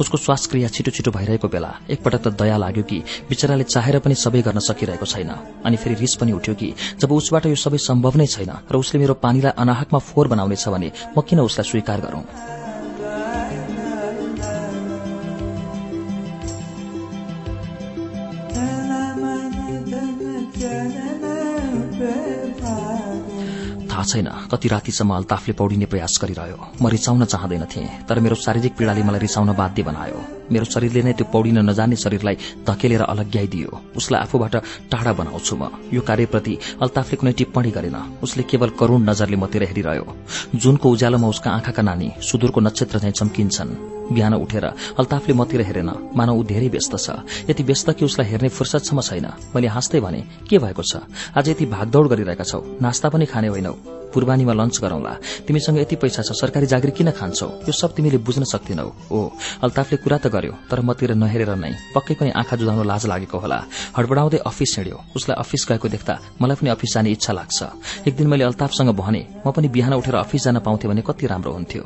उसको 0.02 0.18
श्वासक्रिया 0.18 0.68
छिटो 0.74 0.92
छिटो 0.92 1.12
भइरहेको 1.14 1.48
बेला 1.54 1.72
एकपटक 1.86 2.22
त 2.26 2.34
दया 2.34 2.58
लाग्यो 2.58 2.84
कि 2.90 2.98
बिचराले 3.30 3.64
चाहेर 3.70 4.02
पनि 4.02 4.16
सबै 4.18 4.42
गर्न 4.42 4.60
सकिरहेको 4.60 5.06
छैन। 5.06 5.30
अनि 5.62 5.78
फेरि 5.78 5.96
रिस 6.02 6.16
पनि 6.18 6.32
उठ्यो 6.34 6.54
कि 6.58 6.74
जब 6.98 7.12
उसबाट 7.14 7.46
यो 7.46 7.58
सबै 7.62 7.78
सम्भव 7.78 8.18
नै 8.18 8.26
छैन 8.26 8.52
र 8.66 8.76
उसले 8.82 8.98
मेरो 9.06 9.14
पानीलाई 9.22 9.54
अनाहकमा 9.54 10.00
फोहोर 10.02 10.28
बनाउनेछ 10.34 10.66
भने 10.74 10.90
म 11.14 11.22
किन 11.22 11.46
उसलाई 11.46 11.70
स्वीकार 11.70 12.02
गरौं? 12.02 12.55
छैन। 24.06 24.30
कति 24.52 24.68
रातिसम्म 24.68 25.16
अल्ताफले 25.16 25.54
पौडिने 25.54 25.86
प्रयास 25.86 26.20
गरिरह्यो। 26.22 26.58
म 26.82 26.88
रिसाउन 26.88 27.26
चाहँदैनथे 27.26 28.06
तर 28.08 28.20
मेरो 28.20 28.36
शारीरिक 28.38 28.74
पीड़ाले 28.78 29.04
मलाई 29.04 29.20
रिसाउन 29.20 29.54
बाध्य 29.54 29.84
बनायो। 29.84 30.20
मेरो 30.46 30.66
शरीरले 30.66 31.02
नै 31.02 31.14
त्यो 31.18 31.26
पौडिन 31.34 31.58
नजान्ने 31.66 31.96
शरीरलाई 31.96 32.36
धकेलेर 32.70 33.02
अलग्याइदियो 33.02 33.70
उसलाई 33.98 34.22
आफूबाट 34.22 34.56
टाढा 34.94 35.14
बनाउँछु 35.14 35.56
म। 35.58 35.64
यो 35.90 36.02
कार्यप्रति 36.02 36.54
अल्ताफले 36.82 37.16
कुनै 37.18 37.34
टिप्पणी 37.34 37.72
गरेन। 37.72 37.98
उसले 38.22 38.44
केवल 38.46 38.70
करूण 38.80 39.10
नजरले 39.10 39.38
मतिर 39.38 39.64
हेरिरह्यो। 39.66 40.06
जुनको 40.56 40.86
उज्यालोमा 40.86 41.28
उसका 41.28 41.50
आँखाका 41.52 41.82
नानी 41.82 42.12
सुदूरको 42.22 42.60
नक्षत्र 42.62 43.00
चाहिँ 43.00 43.14
चम्किन्छन्। 43.14 44.14
बिहान 44.14 44.34
उठेर 44.36 44.66
अल्ताफले 45.02 45.34
मतिर 45.34 45.62
हेरेन। 45.66 45.90
मानव 46.14 46.38
ऊ 46.38 46.44
धेरै 46.46 46.70
व्यस्त 46.70 46.94
छ। 46.96 47.10
यति 47.50 47.64
व्यस्त 47.64 47.90
कि 47.98 48.06
उसलाई 48.06 48.28
हेर्ने 48.30 48.50
फुर्सदसम्म 48.54 49.02
छैन। 49.02 49.26
मैले 49.56 49.68
हाँस्दै 49.68 50.00
भने 50.00 50.22
के 50.46 50.62
भएको 50.62 50.84
छ? 50.86 51.02
आज 51.34 51.50
यति 51.50 51.66
भागदौड़ 51.66 52.08
गरिरहेका 52.08 52.46
छौ। 52.46 52.62
नास्ता 52.78 53.10
पनि 53.10 53.26
खाने 53.26 53.48
होइनौ। 53.50 53.95
पूर्वानीमा 54.16 54.54
लन्च 54.56 54.80
गरौंला। 54.80 55.14
तिमीसँग 55.44 55.78
यति 55.84 55.96
पैसा 56.00 56.22
छ 56.24 56.32
सरकारी 56.32 56.68
जागिर 56.72 56.92
किन 56.96 57.12
खान्छौ? 57.12 57.48
यो 57.68 57.74
सब 57.76 57.92
तिमीले 57.96 58.18
बुझ्न 58.24 58.44
सक्दिनौ। 58.48 58.88
ओ 59.12 59.20
अल्ताफले 59.62 59.98
कुरा 60.00 60.18
त 60.24 60.32
गर्यो 60.32 60.54
तर 60.72 60.80
मतिर 60.80 61.20
नहेरेर 61.20 61.52
नै 61.60 61.72
पक्कै 61.92 62.16
पनि 62.16 62.32
आँखा 62.32 62.56
जुझाउन 62.56 62.88
लाज 62.88 63.04
लागेको 63.12 63.38
होला। 63.38 63.60
हडबडाउँदै 63.98 64.40
अफिस 64.48 64.72
हिँड्यो। 64.78 64.98
उसलाई 65.16 65.36
अफिस 65.44 65.62
गएको 65.70 65.88
देख्दा 65.92 66.14
मलाई 66.42 66.56
पनि 66.56 66.70
अफिस 66.72 66.94
जाने 66.96 67.10
इच्छा 67.12 67.34
लाग्छ। 67.34 67.60
एक 68.08 68.14
दिन 68.16 68.28
मैले 68.32 68.44
अल्ताफसँग 68.48 68.90
भने 68.96 69.22
म 69.46 69.52
पनि 69.52 69.68
बिहान 69.68 69.94
उठेर 70.00 70.16
अफिस 70.24 70.44
जान 70.46 70.60
पाउँथे 70.64 70.88
भने 70.88 71.02
कति 71.04 71.28
राम्रो 71.28 71.52
हुन्थ्यो। 71.52 71.84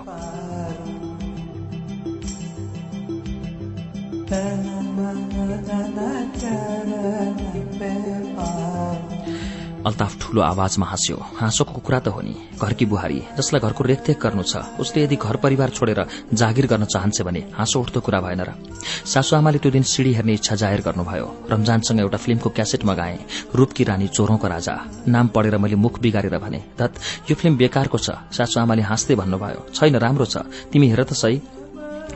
अल्ताफ 9.79 10.17
ठूलो 10.21 10.41
आवाजमा 10.41 10.85
हाँस्यो। 10.85 11.17
हाँसोको 11.39 11.79
कुरा 11.79 11.99
त 11.99 12.07
हो 12.11 12.21
नि। 12.21 12.35
घरकी 12.59 12.85
बुहारी 12.85 13.19
जसलाई 13.37 13.61
घरको 13.63 13.83
रेखदेख 13.83 14.17
गर्नु 14.19 14.43
छ 14.43 14.59
उसले 14.75 15.03
यदि 15.03 15.15
घर 15.15 15.35
परिवार 15.39 15.69
छोडेर 15.71 15.99
जागिर 16.35 16.65
गर्न 16.67 16.85
चाहन्छ 16.85 17.21
भने 17.23 17.41
हाँसो 17.55 17.79
उठ्दो 17.79 17.99
कुरा 18.03 18.19
भएन 18.19 18.41
र। 18.43 18.49
सासूआमाले 19.07 19.57
त्यो 19.63 19.71
दिन 19.71 19.83
सिडी 19.83 20.11
हेर्ने 20.13 20.33
इच्छा 20.33 20.55
जाहेर 20.55 20.81
गर्नुभयो। 20.83 21.27
रमजानसँग 21.51 21.99
एउटा 21.99 22.17
फिल्मको 22.17 22.49
क्यासेट 22.49 22.83
मगाए 22.85 23.15
रूपकी 23.55 23.83
रानी 23.83 24.07
चोरोको 24.09 24.47
राजा। 24.47 24.75
नाम 25.07 25.27
पढेर 25.31 25.57
मैले 25.57 25.75
मुख 25.79 25.99
बिगारेर 26.03 26.37
भने 26.37 26.59
धत 26.75 26.91
यो 27.31 27.35
फिल्म 27.35 27.55
बेकारको 27.55 27.97
छ। 27.97 28.19
सासूआमाले 28.35 28.83
हाँस्दै 28.83 29.15
भन्नुभयो 29.15 29.59
छैन 29.73 29.95
राम्रो 29.95 30.25
छ। 30.25 30.43
तिमी 30.71 30.87
हेर 30.91 31.03
त 31.03 31.13
सही। 31.15 31.58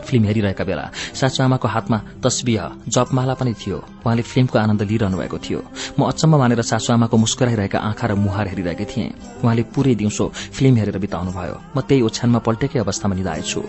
फिल्म 0.04 0.24
हेरिरहेका 0.26 0.64
बेला 0.64 0.86
सासूआमाको 1.16 1.68
हातमा 1.68 1.98
तस्बिह 2.24 2.62
जपमाला 2.88 3.34
पनि 3.40 3.54
थियो। 3.56 3.78
उहाँले 4.04 4.24
फिल्मको 4.24 4.58
आनन्द 4.60 4.82
लिइरहनु 4.84 5.18
भएको 5.18 5.38
थियो। 5.40 5.60
म 5.98 6.00
अचम्म 6.12 6.34
मानेर 6.38 6.62
सासूआमाको 6.62 7.16
मुस्कुराइरहेका 7.18 7.80
आँखा 7.80 8.06
र 8.08 8.14
मुहार 8.16 8.48
हेरिरहेकी 8.52 8.86
थिएँ। 8.86 9.10
उहाँले 9.44 9.64
पूरै 9.74 9.96
दिउँसो 9.96 10.26
फिल्म 10.54 10.76
हेरेर 10.78 10.98
बिताउनुभयो। 11.00 11.56
म 11.76 11.78
त्यही 11.88 12.02
ओछ्यानमा 12.08 12.40
पल्टेकै 12.44 12.80
अवस्थामा 12.80 13.16
निधाएछु। 13.16 13.62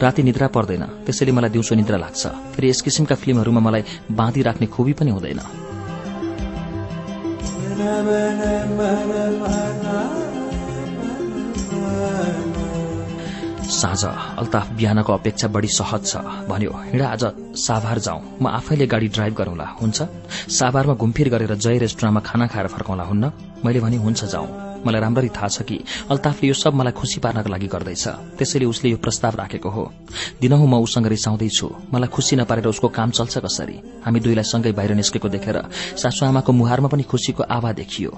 राति 0.00 0.22
निद्रा 0.22 0.46
पर्दैन। 0.54 0.82
त्यसैले 1.06 1.32
मलाई 1.32 1.50
दिउँसो 1.50 1.74
निद्रा 1.74 1.98
लाग्छ। 1.98 2.22
फेरि 2.54 2.66
यस 2.70 2.80
किसिमका 2.86 3.14
फिल्महरूमा 3.14 3.60
मलाई 3.60 3.82
बाँधी 4.10 4.40
राख्ने 4.42 4.66
खुबी 4.66 4.92
पनि 4.94 5.10
हुँदैन। 5.10 5.40
साँझ। 13.80 14.04
अल्ताफ 14.40 14.70
बिहानको 14.76 15.12
अपेक्षा 15.12 15.48
बढ़ी 15.48 15.68
सहज 15.68 16.04
छ। 16.04 16.16
भन्यो 16.48 16.72
हिँडा 16.92 17.06
आज 17.08 17.24
साभार 17.56 17.98
जाउँ। 17.98 18.20
म 18.42 18.46
आफैले 18.48 18.86
गाडी 18.86 19.08
ड्राइभ 19.08 19.34
गरौंला 19.34 19.66
हुन्छ? 19.80 19.98
साभारमा 20.52 20.94
घुमफिर 20.94 21.28
गरेर 21.28 21.54
जय 21.54 21.78
रेस्टुरेन्टमा 21.78 22.20
खाना 22.20 22.46
खाएर 22.46 22.66
फर्काउँला 22.68 23.04
हुन्न? 23.04 23.32
मैले 23.64 23.80
भने 23.80 23.96
हुन्छ 23.96 24.24
जाउँ। 24.24 24.48
मलाई 24.84 25.00
राम्ररी 25.00 25.28
थाहा 25.28 25.48
छ 25.48 25.62
कि 25.64 25.76
अल्ताफले 26.10 26.48
यो 26.48 26.54
सब 26.54 26.74
मलाई 26.74 26.92
खुशी 26.92 27.20
पार्नको 27.20 27.48
लागि 27.48 27.66
गर्दैछ। 27.72 28.04
त्यसैले 28.36 28.64
उसले 28.64 28.90
यो 28.90 28.96
प्रस्ताव 28.96 29.36
राखेको 29.36 29.68
हो। 29.68 29.84
दिनहु 30.40 30.66
म 30.66 30.74
उसँग 30.84 31.06
रिसाउँदैछु। 31.06 31.68
मलाई 31.92 32.08
खुशी 32.08 32.36
नपारेर 32.36 32.66
उसको 32.68 32.88
काम 32.88 33.10
चल्छ 33.16 33.38
कसरी? 33.44 33.76
हामी 34.04 34.20
दुईलाई 34.20 34.44
सँगै 34.44 34.72
बाहिर 34.72 34.92
निस्केको 34.96 35.28
देखेर 35.28 35.56
सासूआमाको 35.96 36.52
मुहारमा 36.52 36.88
पनि 36.88 37.02
खुशीको 37.08 37.42
आभा 37.48 37.72
देखियो। 37.80 38.12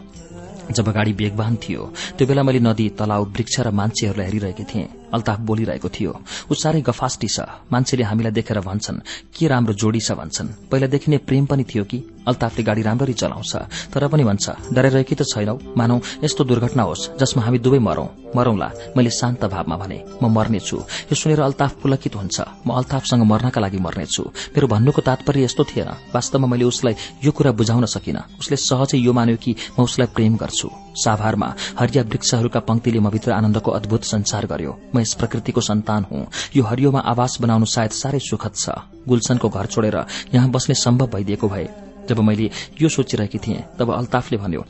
जब 0.71 0.87
गाडी 0.91 1.13
बेगवान 1.13 1.55
थियो 1.59 1.83
त्यो 2.19 2.27
बेला 2.27 2.43
मैले 2.43 2.61
नदी 2.63 2.89
तलाउ 2.99 3.23
वृक्ष 3.27 3.61
र 3.61 3.71
मान्छेहरूलाई 3.71 4.27
हेरिरहेकी 4.27 4.65
थिएँ। 4.65 5.02
अल्ताफ 5.13 5.39
बोलिरहेको 5.41 5.89
थियो। 5.89 6.13
ऊ 6.51 6.55
साह्रै 6.55 6.81
गफास्टी 6.81 7.29
छ। 7.29 7.41
मान्छेले 7.73 8.03
हामीलाई 8.03 8.33
देखेर 8.33 8.61
भन्छन् 8.61 9.05
के 9.35 9.47
राम्रो 9.49 9.73
जोडी 9.75 10.01
छ 10.01 10.13
भन्छन्। 10.13 10.49
पहिलादेखि 10.71 11.09
नै 11.11 11.19
प्रेम 11.29 11.45
पनि 11.47 11.65
थियो 11.65 11.85
कि 11.85 11.99
अल्ताफले 12.23 12.63
गाडी 12.63 12.83
राम्ररी 12.83 13.13
चलाउँछ। 13.13 13.53
तर 13.93 14.07
पनि 14.09 14.25
भन्छ 14.25 14.73
डराइरहेकी 14.73 15.15
त 15.15 15.23
छैनौ। 15.27 15.59
मानौ 15.77 15.97
यस्तो 16.25 16.45
दुर्घटना 16.45 16.83
होस् 16.83 17.19
जसमा 17.19 17.43
हामी 17.43 17.59
दुवै 17.59 17.79
मरौं। 17.79 18.09
मरौंला। 18.37 18.69
मैले 18.97 19.11
शान्त 19.11 19.45
भावमा 19.45 19.77
भने 19.77 19.99
म 20.23 20.31
मर्नेछु। 20.31 20.77
यो 21.11 21.15
सुनेर 21.15 21.41
अल्ताफ 21.43 21.73
पुलकित 21.83 22.15
हुन्छ। 22.17 22.65
म 22.67 22.73
अल्ताफसँग 22.79 23.23
मर्नका 23.27 23.61
लागि 23.61 23.79
मर्नेछु। 23.79 24.23
मेरो 24.55 24.67
भन्नुको 24.67 25.01
तात्पर्य 25.03 25.45
यस्तो 25.45 25.65
थिएन। 25.65 25.91
वास्तवमा 26.15 26.47
मैले 26.47 26.65
उसलाई 26.65 26.95
यो 27.25 27.31
कुरा 27.33 27.53
बुझाउन 27.53 27.85
सकिन। 27.85 28.19
उसले 28.41 28.57
सहजै 28.57 28.99
यो 28.99 29.13
मान्यो 29.13 29.37
कि 29.37 29.53
म 29.77 29.83
उसलाई 29.83 30.09
प्रेम 30.15 30.37
गर्छु। 30.39 30.69
साभारमा 30.95 31.49
हरिया 31.81 32.03
वृक्षहरूका 32.05 32.61
पंक्तिले 32.61 33.01
म 33.01 33.11
भित्र 33.11 33.33
आनन्दको 33.33 33.71
अद्भुत 33.71 34.03
संसार 34.05 34.47
गर्यो। 34.47 34.73
यस 35.03 35.15
प्रकृतिको 35.15 35.61
सन्तान 35.61 36.07
हुँ। 36.11 36.27
यो 36.57 36.63
हरियोमा 36.65 37.01
आवास 37.13 37.39
बनाउनु 37.41 37.67
सायद 37.67 37.91
साह्रै 37.93 38.21
सुखद 38.21 38.55
छ। 38.57 38.71
गुल्सनको 39.09 39.49
घर 39.49 39.67
छोडेर 39.67 39.97
यहाँ 40.35 40.51
बस्ने 40.51 40.75
सम्भव 40.75 41.07
भइदिएको 41.15 41.49
भए 41.49 41.69
जब 42.09 42.21
मैले 42.21 42.51
यो 42.81 42.89
सोचिरहेकी 42.89 43.39
थिएँ 43.39 43.63
तब 43.79 43.93
अल्ताफले 43.93 44.39
भन्यो 44.39 44.65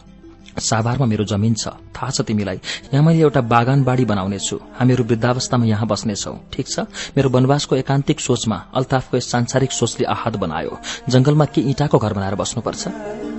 साभारमा 0.53 1.07
मेरो 1.07 1.25
जमीन 1.25 1.55
छ। 1.55 1.69
थाहा 1.97 2.11
छ 2.11 2.21
तिमीलाई 2.29 2.61
यहाँ 2.93 3.05
मैले 3.05 3.21
एउटा 3.23 3.41
बागान 3.41 3.85
बाड़ी 3.85 4.05
बनाउनेछु। 4.05 4.57
हामीहरू 4.77 5.05
वृद्धावस्थामा 5.05 5.65
यहाँ 5.65 5.87
बस्नेछौ। 5.89 6.33
ठिक 6.53 6.69
छ? 6.69 6.81
मेरो 7.17 7.29
वनवासको 7.33 7.77
एकान्तिक 7.77 8.21
सोचमा 8.21 8.57
अल्ताफको 8.77 9.17
यस 9.17 9.31
सांसारिक 9.33 9.73
सोचले 9.73 10.05
आहत 10.13 10.37
बनायो। 10.37 10.79
जंगलमा 11.09 11.45
के 11.49 11.61
इँटाको 11.73 11.99
घर 11.99 12.13
बनाएर 12.13 12.35
बस्नुपर्छ? 12.37 13.32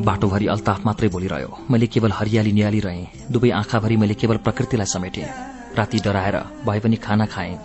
बाटोभरि 0.00 0.46
अल्ताफ 0.46 0.84
मात्रै 0.86 1.08
बोलिरह्यो। 1.08 1.50
मैले 1.70 1.86
केवल 1.86 2.12
हरियाली 2.12 2.52
नियाली 2.52 2.80
रहेँ 2.80 3.30
दुवै 3.32 3.50
आँखाभरि 3.52 3.96
मैले 3.96 4.14
केवल 4.14 4.36
प्रकृतिलाई 4.46 4.86
समेटेँ। 4.86 5.28
राति 5.76 5.98
डराएर 6.04 6.36
भए 6.66 6.80
पनि 6.80 6.96
खाना 6.96 7.26
खाएँ। 7.26 7.58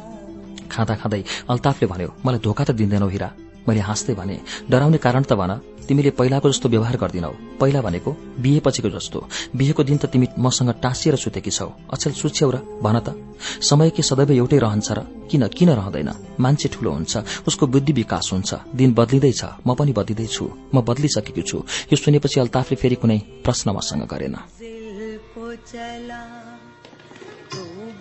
खाँदा 0.71 0.95
खाँदै 0.99 1.23
अल्ताफले 1.49 1.87
भन्यो 1.87 2.09
मलाई 2.25 2.39
धोका 2.43 2.63
त 2.63 2.71
दिँदैनौ 2.75 3.07
हिरा। 3.07 3.29
मैले 3.67 3.79
हाँस्दै 3.79 4.13
भने 4.19 4.35
डराउने 4.69 4.97
कारण 4.99 5.23
त 5.23 5.33
भन। 5.39 5.51
तिमीले 5.87 6.11
पहिलाको 6.11 6.49
जस्तो 6.49 6.69
व्यवहार 6.69 6.97
गर्दिनौ। 6.97 7.31
पहिला 7.59 7.81
भनेको 7.81 8.11
बिहेपछिको 8.41 8.89
जस्तो। 8.89 9.19
बिहेको 9.55 9.83
दिन 9.83 9.97
त 9.97 10.05
तिमी 10.05 10.27
मसँग 10.39 10.69
टाँसिएर 10.81 11.15
सुतेकी 11.15 11.51
छौ। 11.51 11.69
अचेल 11.93 12.13
सुछ्यौ 12.13 12.49
र 12.49 12.57
भन 12.81 12.99
त। 12.99 13.15
समय 13.61 13.89
के 13.89 14.01
सदैव 14.01 14.31
एउटै 14.31 14.57
रहन्छ 14.57 14.91
र 14.91 14.99
किन 15.31 15.47
किन 15.47 15.69
रहँदैन? 15.69 16.09
मान्छे 16.39 16.69
ठूलो 16.69 16.91
हुन्छ 16.91 17.13
उसको 17.47 17.67
बुद्धि 17.67 17.93
विकास 17.93 18.29
हुन्छ। 18.33 18.53
दिन 18.75 18.93
बदलिँदैछ 18.93 19.41
म 19.67 19.75
पनि 19.75 19.91
बदलिँदैछु। 19.93 20.45
म 20.73 20.81
बदलिसकेको 20.81 21.41
छु। 21.41 21.57
यो 21.91 21.95
सुनेपछि 21.95 22.39
अल्ताफले 22.39 22.75
फेरि 22.75 22.95
कुनै 22.95 23.19
प्रश्न 23.45 23.71
मसँग 23.71 24.03
गरेन। 24.05 24.35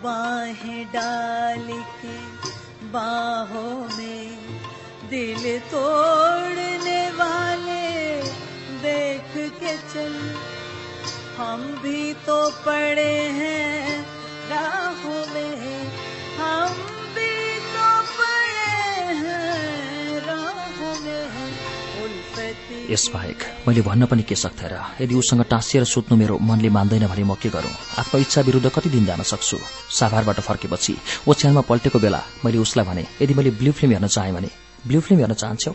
बाहें 0.04 0.84
डाल 0.92 1.68
के 2.00 2.14
बाहों 2.92 3.74
में 3.96 4.43
दिल 5.10 5.58
तोड़ने 5.58 7.10
वाले 7.10 8.22
देख 8.82 9.32
के 9.60 9.76
चल। 9.76 10.14
हम 11.36 11.60
भी 11.82 12.14
तो 12.14 12.50
पड़े 12.50 13.14
हैं 13.38 14.06
राहों 14.50 15.22
में। 15.34 15.54
हम 16.36 16.72
भी 17.14 17.34
तो 17.74 17.88
पड़े 18.18 19.14
हैं 19.22 20.20
राहों 20.26 20.94
में। 21.00 21.14
यसबाहेक 22.90 23.38
मैले 23.68 23.82
भन्न 23.82 24.06
पनि 24.06 24.22
के 24.22 24.34
सक्थेँ 24.34 24.68
र? 24.68 24.80
यदि 25.00 25.14
उसँग 25.14 25.44
टाँसिएर 25.44 25.84
सुत्नु 25.84 26.18
मेरो 26.18 26.38
मनले 26.38 26.68
मान्दैन 26.68 27.06
भने 27.06 27.24
म 27.24 27.34
के 27.34 27.48
गरौँ? 27.48 27.70
आफ्नो 27.98 28.20
इच्छा 28.20 28.40
विरूद्ध 28.40 28.68
कति 28.68 28.88
दिन 28.90 29.06
जान 29.06 29.22
सक्छु? 29.22 29.58
साभारबाट 29.90 30.40
फर्केपछि 30.40 30.96
ओछ्यानमा 31.28 31.60
पल्टेको 31.60 31.98
बेला 31.98 32.22
मैले 32.44 32.58
उसलाई 32.58 32.86
भने 32.86 33.06
यदि 33.22 33.34
मैले 33.34 33.50
ब्लू 33.50 33.72
फिल्म 33.72 33.92
हेर्न 33.92 34.06
चाहेँ 34.08 34.34
भने 34.34 34.63
ब्लू 34.86 35.00
फिल्म 35.00 35.20
हेर्न 35.20 35.34
चाहन्छौ। 35.34 35.72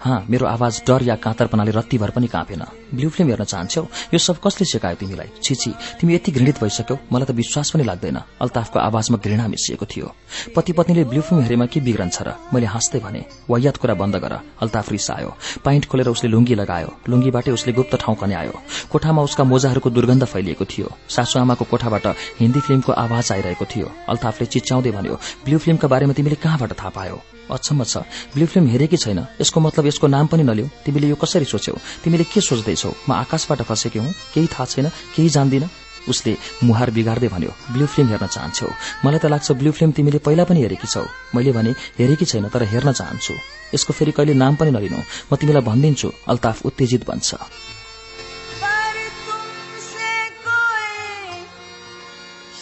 हाँ 0.00 0.26
मेरो 0.30 0.46
आवाज 0.46 0.82
डर 0.88 1.02
या 1.02 1.14
काँतरपनाले 1.16 1.70
रत्तीभर 1.72 2.10
पनि 2.10 2.26
काँपेन। 2.28 2.62
ब्लू 2.94 3.08
फिल्म 3.08 3.30
हेर्न 3.30 3.44
चाहन्छौ। 3.44 3.82
यो 4.12 4.18
सब 4.18 4.36
कसले 4.44 4.64
सिकायो 4.68 4.96
तिमीलाई? 5.00 5.28
छिछि 5.42 5.72
तिमी 6.00 6.14
यति 6.14 6.32
घृणित 6.32 6.60
भइसक्यौ 6.60 6.96
मलाई 7.12 7.26
त 7.26 7.30
विश्वास 7.32 7.70
पनि 7.70 7.84
लाग्दैन। 7.84 8.18
अल्ताफको 8.40 8.78
आवाजमा 8.78 9.18
घृणा 9.24 9.46
मिसिएको 9.48 9.86
थियो। 9.86 10.12
पति 10.56 10.72
पत्नीले 10.76 11.04
ब्लू 11.04 11.20
फिल्म 11.22 11.42
हेरेमा 11.42 11.66
के 11.66 11.80
बिग्रन्छ 11.80 12.22
र? 12.22 12.36
मैले 12.52 12.66
हाँस्दै 12.66 13.00
भने 13.00 13.24
वैयात 13.48 13.76
कुरा 13.80 13.94
बन्द 13.94 14.16
गर 14.20 14.32
अल्ताफ 14.60 14.92
रिसायो। 14.92 15.30
पाइन्ट 15.64 15.86
खोलेर 15.88 16.08
उसले 16.12 16.28
लुङ्गी 16.28 16.54
लगायो। 16.60 16.90
लुङ्गीबाटै 17.08 17.50
उसले 17.50 17.72
गुप्त 17.72 17.96
ठाउँ 17.96 18.16
कन्यायो। 18.20 18.54
कोठामा 18.92 19.22
उसका 19.22 19.44
मोजाहरूको 19.44 19.90
दुर्गन्ध 19.90 20.24
फैलिएको 20.28 20.64
थियो। 20.68 20.88
सासुआमाको 21.08 21.64
कोठाबाट 21.64 22.06
हिन्दी 22.36 22.60
फिल्मको 22.60 22.92
आवाज 22.92 23.32
आइरहेको 23.32 23.64
थियो। 23.64 23.88
अल्ताफले 24.12 24.46
चिच्याउँदै 24.46 24.90
भन्यो 24.92 25.14
ब्लू 25.44 25.58
फिल्मका 25.58 25.88
बारेमा 25.88 26.12
तिमीले 26.12 26.36
कहाँबाट 26.36 26.72
थाहा 26.76 26.92
पायो? 26.92 27.39
अचम्म 27.50 27.84
छ। 27.84 27.96
ब्लू 28.34 28.46
फिल्म 28.46 28.66
हेरेकी 28.68 28.96
छैन। 28.96 29.26
यसको 29.40 29.60
मतलब 29.60 29.86
यसको 29.86 30.06
नाम 30.06 30.26
पनि 30.26 30.42
नलिऊ। 30.42 30.66
तिमीले 30.86 31.08
यो 31.08 31.16
कसरी 31.16 31.44
सोच्यौ? 31.44 31.74
तिमीले 32.04 32.24
के 32.24 32.40
सोच्दैछौ? 32.40 32.90
म 33.08 33.12
आकाशबाट 33.12 33.62
खसेकी 33.62 33.98
हुँ। 33.98 34.12
केही 34.34 34.46
थाहा 34.46 34.64
छैन 34.64 34.86
केही 35.16 35.28
जान्दिन। 35.28 35.68
उसले 36.08 36.32
मुहार 36.64 36.90
बिगार्दै 36.90 37.28
भन्यो 37.28 37.52
ब्लू 37.72 37.86
फिल्म 37.86 38.08
हेर्न 38.08 38.26
चाहन्छौ। 38.26 38.68
मलाई 39.04 39.20
त 39.20 39.26
लाग्छ 39.28 39.52
ब्लू 39.52 39.70
फिल्म 39.72 39.92
तिमीले 39.92 40.18
पहिला 40.18 40.44
पनि 40.48 40.60
हेरेकी 40.64 40.88
छौ। 40.88 41.04
मैले 41.36 41.52
भने 41.52 41.70
हेरेकी 42.00 42.24
छैन 42.24 42.48
तर 42.48 42.62
हेर्न 42.64 42.92
चाहन्छु। 42.92 43.34
यसको 43.74 43.92
फेरि 43.92 44.12
कहिले 44.16 44.34
नाम 44.34 44.56
पनि 44.56 44.70
नलिनु। 44.72 44.96
म 44.96 45.36
तिमीलाई 45.36 45.62
भनिदिन्छु 45.62 46.08
अल्ताफ 46.26 46.64
उत्तेजित 46.66 47.04
बन्छ। 47.04 47.28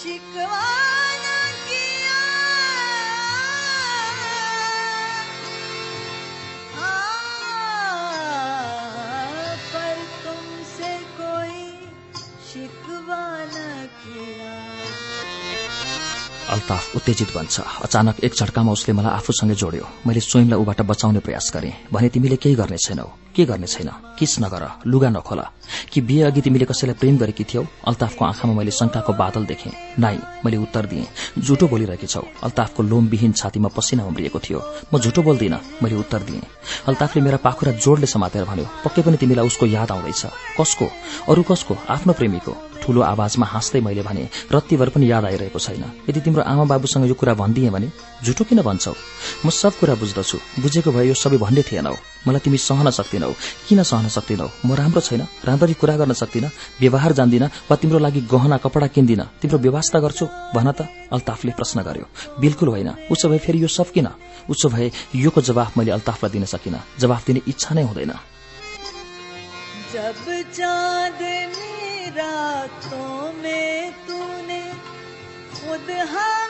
शिकवा 0.03 0.98
अल्ताफ 16.59 16.97
उत्तेजित 16.97 17.29
बन्छ। 17.35 17.87
अचानक 17.87 18.25
एक 18.27 18.35
झट्कामा 18.35 18.73
उसले 18.73 18.93
मलाई 18.95 19.13
आफूसँगै 19.15 19.55
जोड्यो। 19.55 19.87
मैले 20.07 20.21
स्वयंलाई 20.21 20.59
ऊबाट 20.59 20.81
बचाउने 20.83 21.21
प्रयास 21.23 21.51
गरेँ। 21.55 21.73
भने 21.93 22.09
तिमीले 22.09 22.37
केही 22.37 22.55
गर्ने 22.59 22.77
छैनौ। 22.77 23.07
के 23.35 23.45
गर्ने 23.45 23.67
छैन? 23.67 23.91
किस 24.19 24.41
नगर? 24.43 24.83
लुगा 24.87 25.09
नखोला। 25.09 25.47
कि 25.93 26.01
बिहे 26.01 26.23
अघि 26.23 26.41
तिमीले 26.41 26.65
कसैलाई 26.65 26.95
प्रेम 26.99 27.17
गरेकी 27.19 27.45
थियौ? 27.45 27.63
अल्ताफको 27.87 28.25
आँखामा 28.25 28.55
मैले 28.55 28.71
शंकाको 28.71 29.13
बादल 29.13 29.47
देखेँ। 29.47 29.73
नाइ 29.99 30.19
मैले 30.45 30.57
उत्तर 30.57 30.87
दिएँ। 30.87 31.07
झुटो 31.39 31.69
बोलिरहेकी 31.69 32.07
छौ। 32.07 32.27
अल्ताफको 32.43 32.83
लोमविहीन 32.83 33.33
छातीमा 33.33 33.69
पसिना 33.69 34.03
उम्रिएको 34.05 34.39
थियो। 34.39 34.61
म 34.95 34.99
झुटो 34.99 35.23
बोल्दिन 35.23 35.55
मैले 35.83 35.95
उत्तर 35.95 36.27
दिएँ। 36.27 36.43
अल्ताफले 36.89 37.23
मेरा 37.23 37.37
पाखुरा 37.39 37.73
जोडले 37.79 38.07
समातेर 38.07 38.45
भन्यो 38.45 38.67
पक्कै 38.85 39.03
पनि 39.03 39.17
तिमीलाई 39.17 39.47
उसको 39.47 39.67
याद 39.67 39.91
आउँदैछ। 39.91 40.27
कसको? 40.59 40.87
अरू 41.31 41.43
कसको? 41.43 41.75
आफ्नो 41.89 42.13
प्रेमीको? 42.13 42.57
ठूलो 42.83 43.01
आवाजमा 43.03 43.47
हाँस्दै 43.47 43.81
मैले 43.81 44.03
भने 44.03 44.29
रत्तीभर 44.53 44.89
पनि 44.89 45.11
याद 45.11 45.25
आइरहेको 45.25 45.59
छैन। 45.59 45.85
यदि 46.09 46.21
तिम्रो 46.21 46.43
आमा 46.49 46.65
बाबुसँग 46.65 47.05
यो 47.09 47.15
कुरा 47.15 47.35
भनिदिए 47.35 47.71
भने 47.71 47.89
झुटो 48.25 48.45
किन 48.45 48.63
भन्छौ? 48.63 48.95
म 49.47 49.51
सब 49.51 49.73
कुरा 49.79 49.95
बुझ्दछु। 49.95 50.39
बुझेको 50.61 50.91
भए 50.93 51.07
यो 51.09 51.15
सबै 51.15 51.37
भन्ने 51.37 51.63
थिएनौ। 51.63 51.95
मलाई 52.27 52.41
तिमी 52.41 52.59
सहन 52.59 52.91
सक्दिनौ। 52.91 53.33
किन 53.69 53.83
सहन 53.83 54.09
सक्दिनौ? 54.09 54.49
म 54.67 54.75
राम्रो 54.75 55.01
छैन। 55.01 55.27
राम्ररी 55.45 55.75
कुरा 55.75 55.97
गर्न 55.97 56.13
सक्दिन। 56.13 56.51
व्यवहार 56.81 57.13
जान्दिन 57.13 57.45
वा 57.45 57.77
तिम्रो 57.77 57.99
लागि 57.99 58.21
गहना 58.21 58.57
कपडा 58.57 58.87
किन्दिन। 58.87 59.23
तिम्रो 59.43 59.59
व्यवस्था 59.59 59.99
गर्छु। 60.01 60.27
भन 60.27 60.73
त 60.73 60.89
अल्ताफले 61.13 61.53
प्रश्न 61.53 61.83
गर्यो। 61.83 62.07
बिल्कुल 62.41 62.69
होइन। 62.69 62.89
उसो 63.11 63.29
भए 63.29 63.39
फेरि 63.39 63.63
यो 63.63 63.69
सब 63.69 63.91
किन? 63.93 64.09
उसो 64.51 64.69
भए 64.69 64.93
योको 65.15 65.41
जवाफ 65.41 65.79
मैले 65.79 65.91
अल्ताफलाई 65.91 66.33
दिन 66.33 66.45
सकिन। 66.45 66.81
जवाफ 66.99 67.27
दिने 67.27 67.41
इच्छा 67.49 67.75
नै 67.75 67.83
हुँदैन। 67.83 68.13
जब 69.93 71.19
रातों 72.09 73.33
में 73.33 73.93
तूने 73.93 74.63
खुद 75.55 75.91
हमसे 75.91 76.48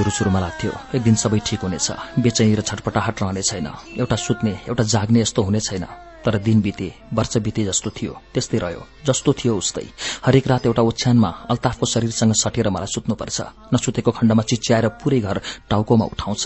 सुरु 0.00 0.10
सुरुमा 0.10 0.40
लाग्थ्यो। 0.40 0.72
एक 0.96 1.02
दिन 1.04 1.14
सबै 1.20 1.38
ठिक 1.44 1.60
हुनेछ। 1.60 1.88
बेचैनी 2.24 2.54
र 2.56 2.60
छटपटाहट 2.64 3.20
रहने 3.20 3.42
छैन। 3.44 3.68
एउटा 4.00 4.16
सुत्ने 4.16 4.52
एउटा 4.64 4.84
जाग्ने 4.88 5.20
यस्तो 5.20 5.42
हुने 5.44 5.60
छैन। 5.60 5.84
तर 6.24 6.40
दिन 6.40 6.60
बिते 6.64 6.88
वर्ष 7.12 7.36
बिते 7.44 7.64
जस्तो 7.68 7.90
थियो। 7.92 8.12
त्यस्तै 8.32 8.58
रह्यो। 8.64 8.80
जस्तो 9.04 9.32
थियो 9.36 9.52
उस्तै। 9.60 9.84
हरेक 10.24 10.48
रात 10.48 10.66
एउटा 10.72 10.82
ओछ्यानमा 10.82 11.30
अल्ताफको 11.52 11.84
शरीरसँग 11.84 12.32
सटेर 12.32 12.68
मलाई 12.72 12.88
सुत्नुपर्छ। 12.88 13.38
नसुतेको 13.76 14.10
खण्डमा 14.16 14.42
चिच्याएर 14.48 14.88
पूरै 15.04 15.20
घर 15.20 15.36
टाउकोमा 15.68 16.04
उठाउँछ। 16.16 16.44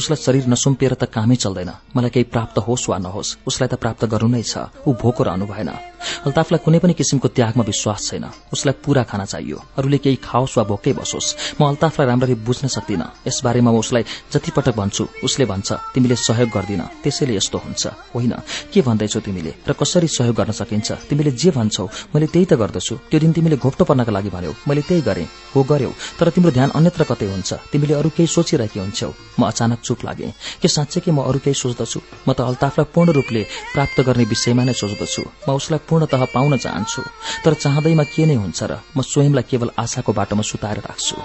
उसलाई 0.00 0.16
शरीर 0.16 0.44
नसुम्पिएर 0.48 0.94
त 0.96 1.04
कामै 1.04 1.36
चल्दैन। 1.36 1.70
मलाई 1.92 2.10
केही 2.16 2.32
प्राप्त 2.32 2.64
होस् 2.64 2.88
वा 2.88 2.96
नहोस् 2.96 3.36
उसलाई 3.44 3.68
त 3.68 3.74
प्राप्त 3.76 4.08
गर्नु 4.08 4.32
नै 4.32 4.42
छ। 4.42 4.72
ऊ 4.88 4.96
भोको 4.96 5.20
रहनु 5.20 5.44
भएन। 5.44 5.95
अल्ताफलाई 6.26 6.60
कुनै 6.64 6.78
पनि 6.78 6.92
किसिमको 6.94 7.28
त्यागमा 7.28 7.64
विश्वास 7.64 8.00
छैन। 8.08 8.24
उसलाई 8.52 8.74
पूरा 8.84 9.02
खाना 9.02 9.24
चाहियो। 9.24 9.58
अरूले 9.78 9.98
केही 9.98 10.16
खाओस् 10.16 10.56
वा 10.58 10.64
भोकै 10.64 10.92
बसोस्। 10.92 11.60
म 11.60 11.68
अल्ताफलाई 11.68 12.06
राम्ररी 12.06 12.34
बुझ्न 12.46 12.68
सक्दिन। 12.68 13.02
यसबारेमा 13.28 13.70
म 13.70 13.78
उसलाई 13.78 14.04
जति 14.32 14.50
पटक 14.56 14.74
भन्छु 14.76 15.04
उसले 15.24 15.44
भन्छ 15.44 15.72
तिमीले 15.94 16.16
सहयोग 16.16 16.50
गर्दिन। 16.50 16.82
त्यसैले 17.02 17.34
यस्तो 17.36 17.58
हुन्छ। 17.58 17.86
होइन। 18.14 18.32
के 18.72 18.80
भन्दैछौ 18.82 19.20
तिमीले? 19.20 19.52
र 19.68 19.72
कसरी 19.72 20.08
सहयोग 20.08 20.34
गर्न 20.36 20.52
सकिन्छ? 20.52 20.92
तिमीले 21.08 21.30
जे 21.32 21.50
भन्छौ 21.50 21.84
मैले 22.14 22.26
त्यही 22.26 22.46
त 22.46 22.52
गर्दछु। 22.54 22.94
त्यो 23.10 23.18
दिन 23.20 23.32
तिमीले 23.32 23.56
घोप्टो 23.56 23.84
पर्नका 23.84 24.12
लागि 24.12 24.30
भन्यौ। 24.30 24.52
मैले 24.68 24.82
त्यही 24.82 25.02
गरेँ। 25.02 25.26
हो 25.54 25.62
गर्यौ। 25.62 25.90
तर 26.18 26.28
तिम्रो 26.30 26.50
ध्यान 26.50 26.70
अन्यत्र 26.70 27.02
कतै 27.10 27.26
हुन्छ। 27.26 27.52
तिमीले 27.72 27.94
अरू 27.94 28.10
केही 28.16 28.26
सोचिरहेकी 28.26 28.78
हुन्छौ। 28.80 29.10
म 29.38 29.42
अचानक 29.46 29.80
चुप 29.80 30.04
लागे। 30.04 30.28
के 30.62 30.68
साँच्चै 30.68 31.00
के 31.00 31.10
म 31.10 31.22
अरू 31.22 31.38
केही 31.38 31.54
सोच्दछु? 31.54 32.00
म 32.28 32.32
त 32.32 32.40
अल्ताफलाई 32.40 32.86
पूर्ण 32.94 33.12
रूपले 33.12 33.42
प्राप्त 33.74 34.00
गर्ने 34.00 34.24
विषयमा 34.24 34.64
नै 34.64 34.72
सोच्दछु। 34.72 35.22
म 35.48 35.56
उसलाई 35.56 35.80
पूर्णतः 35.96 36.24
पाउन 36.34 36.56
चाहन्छु 36.56 37.02
तर 37.44 37.54
चाहँदैमा 37.54 38.04
के 38.04 38.26
नै 38.28 38.34
हुन्छ 38.36 38.62
र 38.68 38.76
म 38.96 39.00
स्वयंलाई 39.00 39.48
केवल 39.48 39.70
आशाको 39.80 40.12
बाटोमा 40.12 40.42
सुताएर 40.44 40.78
राख्छु। 40.84 41.16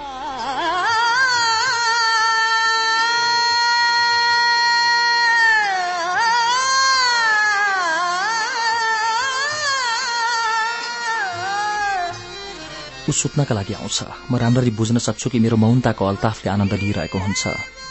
ऊ 13.12 13.14
सुत्नका 13.14 13.52
लागि 13.52 13.74
आउँछ। 13.76 14.32
म 14.32 14.40
राम्ररी 14.40 14.72
बुझ्न 14.72 14.96
सक्छु 14.96 15.28
कि 15.28 15.36
मेरो 15.36 15.56
मौनताको 15.60 16.00
अल्ताफले 16.00 16.48
आनन्द 16.48 16.72
लिइरहेको 16.80 17.18
हुन्छ। 17.20 17.42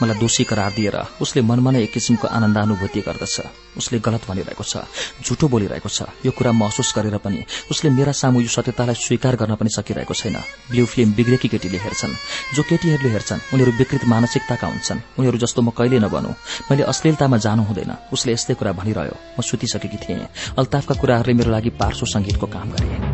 मलाई 0.01 0.17
दोषी 0.17 0.43
करार 0.49 0.73
दिएर 0.73 1.21
उसले 1.21 1.41
मनमा 1.45 1.71
नै 1.71 1.85
एक 1.85 1.93
किसिमको 1.93 2.25
आनन्दानुभूति 2.25 3.01
गर्दछ। 3.05 3.77
उसले 3.77 4.01
गलत 4.01 4.25
भनिरहेको 4.25 4.65
छ 4.65 4.81
झुटो 5.21 5.45
बोलिरहेको 5.45 5.89
छ। 5.93 6.09
यो 6.25 6.31
कुरा 6.33 6.51
महसुस 6.57 6.89
गरेर 6.97 7.21
पनि 7.21 7.45
उसले 7.69 7.89
मेरा 7.93 8.11
सामु 8.17 8.41
यो 8.41 8.49
सत्यतालाई 8.49 8.97
स्वीकार 8.97 9.37
गर्न 9.37 9.53
पनि 9.61 9.69
सकिरहेको 9.69 10.13
छैन। 10.17 10.41
ब्लू 10.73 10.85
फिल्म 10.89 11.13
बिग्रेकी 11.13 11.47
केटीले 11.53 11.77
हेर्छन्। 11.77 12.17
जो 12.57 12.61
केटीहरूले 12.65 13.09
हेर्छन् 13.13 13.45
उनीहरू 13.53 13.71
विकृत 13.77 14.03
मानसिकताका 14.09 14.67
हुन्छन्। 14.67 15.21
उनीहरू 15.21 15.37
जस्तो 15.37 15.61
म 15.61 15.69
कहिले 15.69 16.01
नबनौ। 16.01 16.33
मैले 16.65 16.83
अश्लीलतामा 16.89 17.37
जानु 17.37 17.61
हुँदैन। 17.69 18.09
उसले 18.09 18.33
यस्तै 18.33 18.57
कुरा 18.57 18.73
भनिरह्यो। 18.73 19.15
म 19.37 19.41
सुतिसकेकी 19.45 19.97
थिएँ। 20.01 20.25
अल्ताफका 20.57 20.97
कुराहरूले 20.97 21.37
मेरो 21.37 21.51
लागि 21.53 21.69
पार्श्व 21.77 22.09
संगीतको 22.09 22.47
काम 22.49 22.73
गरे। 22.73 23.10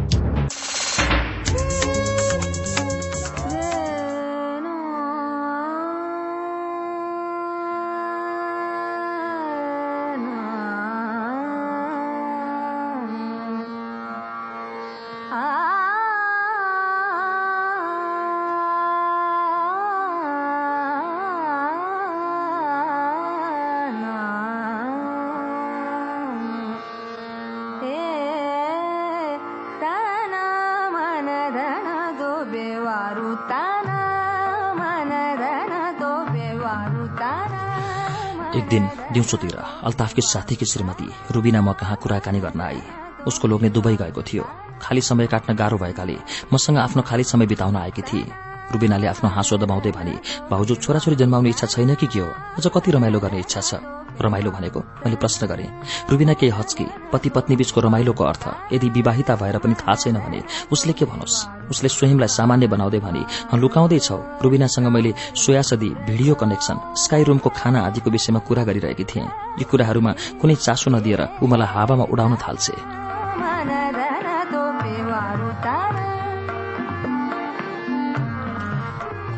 एक 37.07 38.67
दिन 38.69 38.89
दिउँसोतिर 39.11 39.55
अल्ताफकी 39.57 40.21
साथीकी 40.21 40.65
श्रीमती 40.65 41.09
रुबिना 41.31 41.61
म 41.61 41.73
कहाँ 41.73 41.95
कुराकानी 41.95 42.39
गर्न 42.39 42.61
आई? 42.61 42.81
उसको 43.27 43.47
लोग्ने 43.47 43.69
दुबई 43.69 43.95
गएको 43.95 44.21
थियो। 44.21 44.43
खाली 44.81 45.01
समय 45.01 45.27
काट्न 45.27 45.55
गाह्रो 45.55 45.77
भएकाले 45.77 46.17
मसँग 46.53 46.77
आफ्नो 46.77 47.01
खाली 47.01 47.23
समय 47.23 47.45
बिताउन 47.45 47.75
आएकी 47.75 48.01
थिए। 48.01 48.46
रुबिनाले 48.71 49.07
आफ्नो 49.07 49.29
हाँसो 49.29 49.57
दबाउँदै 49.57 49.91
भने 49.91 50.13
भाउजू 50.51 50.75
छोराछोरी 50.75 51.15
जन्माउने 51.15 51.49
इच्छा 51.49 51.67
छैन 51.67 51.95
कि 51.95 52.07
के 52.07 52.19
हो? 52.19 52.27
अझ 52.57 52.65
कति 52.67 52.91
रमाइलो 52.91 53.19
गर्ने 53.19 53.39
इच्छा 53.39 53.61
छ? 53.61 53.75
रमाइलो 54.21 54.51
भनेको 54.51 54.79
मैले 55.05 55.15
प्रश्न 55.21 55.47
गरेँ 55.47 55.69
रुबिना 56.09 56.33
केही 56.33 56.51
हच्की 56.51 56.85
पति 57.13 57.29
पत्नी 57.29 57.55
बीचको 57.55 57.81
रमाइलोको 57.81 58.23
अर्थ 58.23 58.73
यदि 58.73 58.89
विवाहिता 58.89 59.35
भएर 59.35 59.57
पनि 59.61 59.73
थाहा 59.77 59.95
छैन 59.95 60.17
भने 60.17 60.41
उसले 60.73 60.93
के 60.93 61.05
भनोस्? 61.05 61.69
उसले 61.69 61.89
स्वयंलाई 61.89 62.27
सामान्य 62.27 62.67
बनाउँदै 62.67 62.99
भने 62.99 63.21
लुकाउँदैछौ 63.61 64.17
रुबिनासँग 64.43 64.87
मैले 64.89 65.13
सोयासदी 65.37 65.89
भिडियो 66.09 66.33
कनेक्सन 66.33 66.77
स्काई 66.97 67.23
रूमको 67.29 67.49
खाना 67.53 67.85
आदिको 67.87 68.09
विषयमा 68.09 68.39
कुरा 68.49 68.63
गरिरहेकी 68.63 69.03
थिएँ। 69.05 69.27
यी 69.61 69.63
कुराहरूमा 69.69 70.11
कुनै 70.41 70.55
चासो 70.65 70.89
नदिएर 70.91 71.21
ऊ 71.37 71.47
मलाई 71.47 71.69
हावामा 71.73 72.09
उडाउन 72.09 72.35
थाल्छे। 72.41 72.75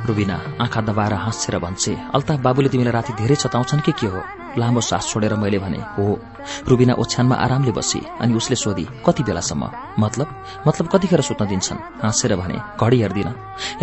रुबिना 0.09 0.35
आँखा 0.61 0.81
दबाएर 0.81 1.13
हाँसेर 1.13 1.57
भन्छे 1.59 1.93
अल्ताफ 2.15 2.39
बाबुले 2.41 2.69
तिमीलाई 2.69 2.93
राति 2.93 3.13
धेरै 3.13 3.35
चताउँछन् 3.35 3.81
कि 3.81 3.91
के 3.91 4.07
हो? 4.07 4.21
लामो 4.57 4.81
सास 4.81 5.07
छोडेर 5.09 5.35
मैले 5.37 5.59
भने 5.61 5.77
हो। 5.77 6.17
रुबिना 6.67 6.93
ओछ्यानमा 6.93 7.35
आरामले 7.35 7.71
बसी 7.71 8.01
अनि 8.21 8.33
उसले 8.33 8.55
सोधी 8.55 8.87
कति 9.05 9.23
बेलासम्म? 9.23 9.69
मतलब? 9.99 10.27
मतलब 10.67 10.87
कतिखेर 10.87 11.21
सुत्न 11.21 11.45
दिन्छन्? 11.45 11.77
हाँसेर 12.01 12.35
भने 12.35 12.57
घडी 12.81 13.01
हेर्दिन। 13.01 13.29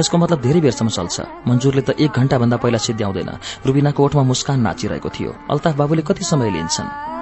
यसको 0.01 0.19
मतलब 0.19 0.41
धेरै 0.43 0.61
बेरसम्म 0.61 0.91
चल्छ। 0.91 1.21
मन्जुरले 1.47 1.83
त 1.83 1.91
एक 1.95 2.11
घण्टाभन्दा 2.11 2.57
पहिला 2.57 2.79
सिद्ध्याउँदैन। 2.79 3.31
रुबिनाको 3.67 4.05
ओठमा 4.05 4.23
मुस्कान 4.23 4.61
नाचिरहेको 4.61 5.09
थियो। 5.09 5.31
अल्ताफ 5.51 5.75
बाबुले 5.77 6.03
कति 6.03 6.25
समय 6.25 6.51
लिन्छन्? 6.51 7.15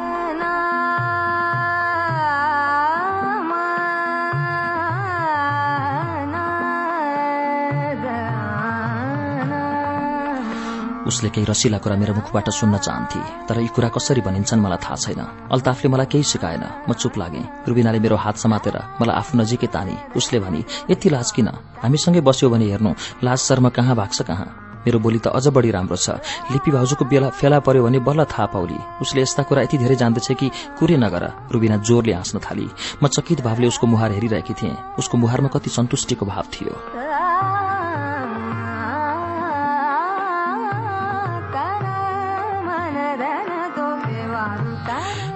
उसले 11.07 11.29
केही 11.29 11.47
रसिला 11.47 11.79
कुरा 11.79 11.97
मेरो 11.97 12.15
मुखबाट 12.15 12.49
सुन्न 12.51 12.79
चाहन्थे 12.79 13.21
तर 13.49 13.61
यी 13.61 13.69
कुरा 13.77 13.89
कसरी 13.89 14.21
भनिन्छन् 14.21 14.61
मलाई 14.61 14.79
थाहा 14.81 14.97
छैन। 14.97 15.21
अल्ताफले 15.53 15.89
मलाई 15.91 16.07
केही 16.07 16.25
सिकाएन। 16.25 16.65
म 16.89 16.93
चुप 16.93 17.19
लागेँ। 17.19 17.45
रुबिनाले 17.69 17.99
मेरो 18.01 18.17
हात 18.17 18.37
समातेर 18.41 18.77
मलाई 19.01 19.17
आफू 19.17 19.39
नजिकै 19.39 19.69
तानी। 19.69 19.97
उसले 20.17 20.39
भनी 20.41 20.65
यति 20.91 21.09
लाज 21.11 21.31
किन? 21.31 21.49
हामीसँगै 21.83 22.21
बस्यो 22.21 22.49
भने 22.51 22.67
हेर्नु 22.67 22.93
लाज 23.25 23.39
शर्म 23.39 23.69
कहाँ 23.69 23.97
भाग्छ 23.97 24.23
कहाँ? 24.23 24.49
मेरो 24.85 24.99
बोली 25.01 25.19
त 25.19 25.33
अझ 25.33 25.49
बढी 25.49 25.71
राम्रो 25.71 25.97
छ। 25.97 26.21
लिपि 26.53 26.71
भाउजूको 26.71 27.05
बेला 27.09 27.29
फेला 27.33 27.59
पर्यो 27.65 27.85
भने 27.85 27.99
बल्ल 28.05 28.25
थाहा 28.29 28.47
पाउली 28.53 28.77
उसले 29.01 29.23
यस्ता 29.23 29.43
कुरा 29.49 29.63
यति 29.65 29.79
धेरै 29.81 29.97
जान्दछ 29.97 30.33
कि 30.37 30.51
कुरे 30.77 30.97
नगर। 31.01 31.25
रुबिना 31.53 31.77
जोरले 31.81 32.13
हाँस्न 32.13 32.39
थाली। 32.45 32.69
म 33.01 33.09
चकित 33.09 33.41
भावले 33.41 33.67
उसको 33.73 33.87
मुहार 33.87 34.13
हेरिरहेकी 34.13 34.55
थिएँ। 34.55 34.77
उसको 35.01 35.19
मुहारमा 35.19 35.49
कति 35.49 35.71
सन्तुष्टिको 35.71 36.27
भाव 36.27 36.45
थियो। 36.53 36.77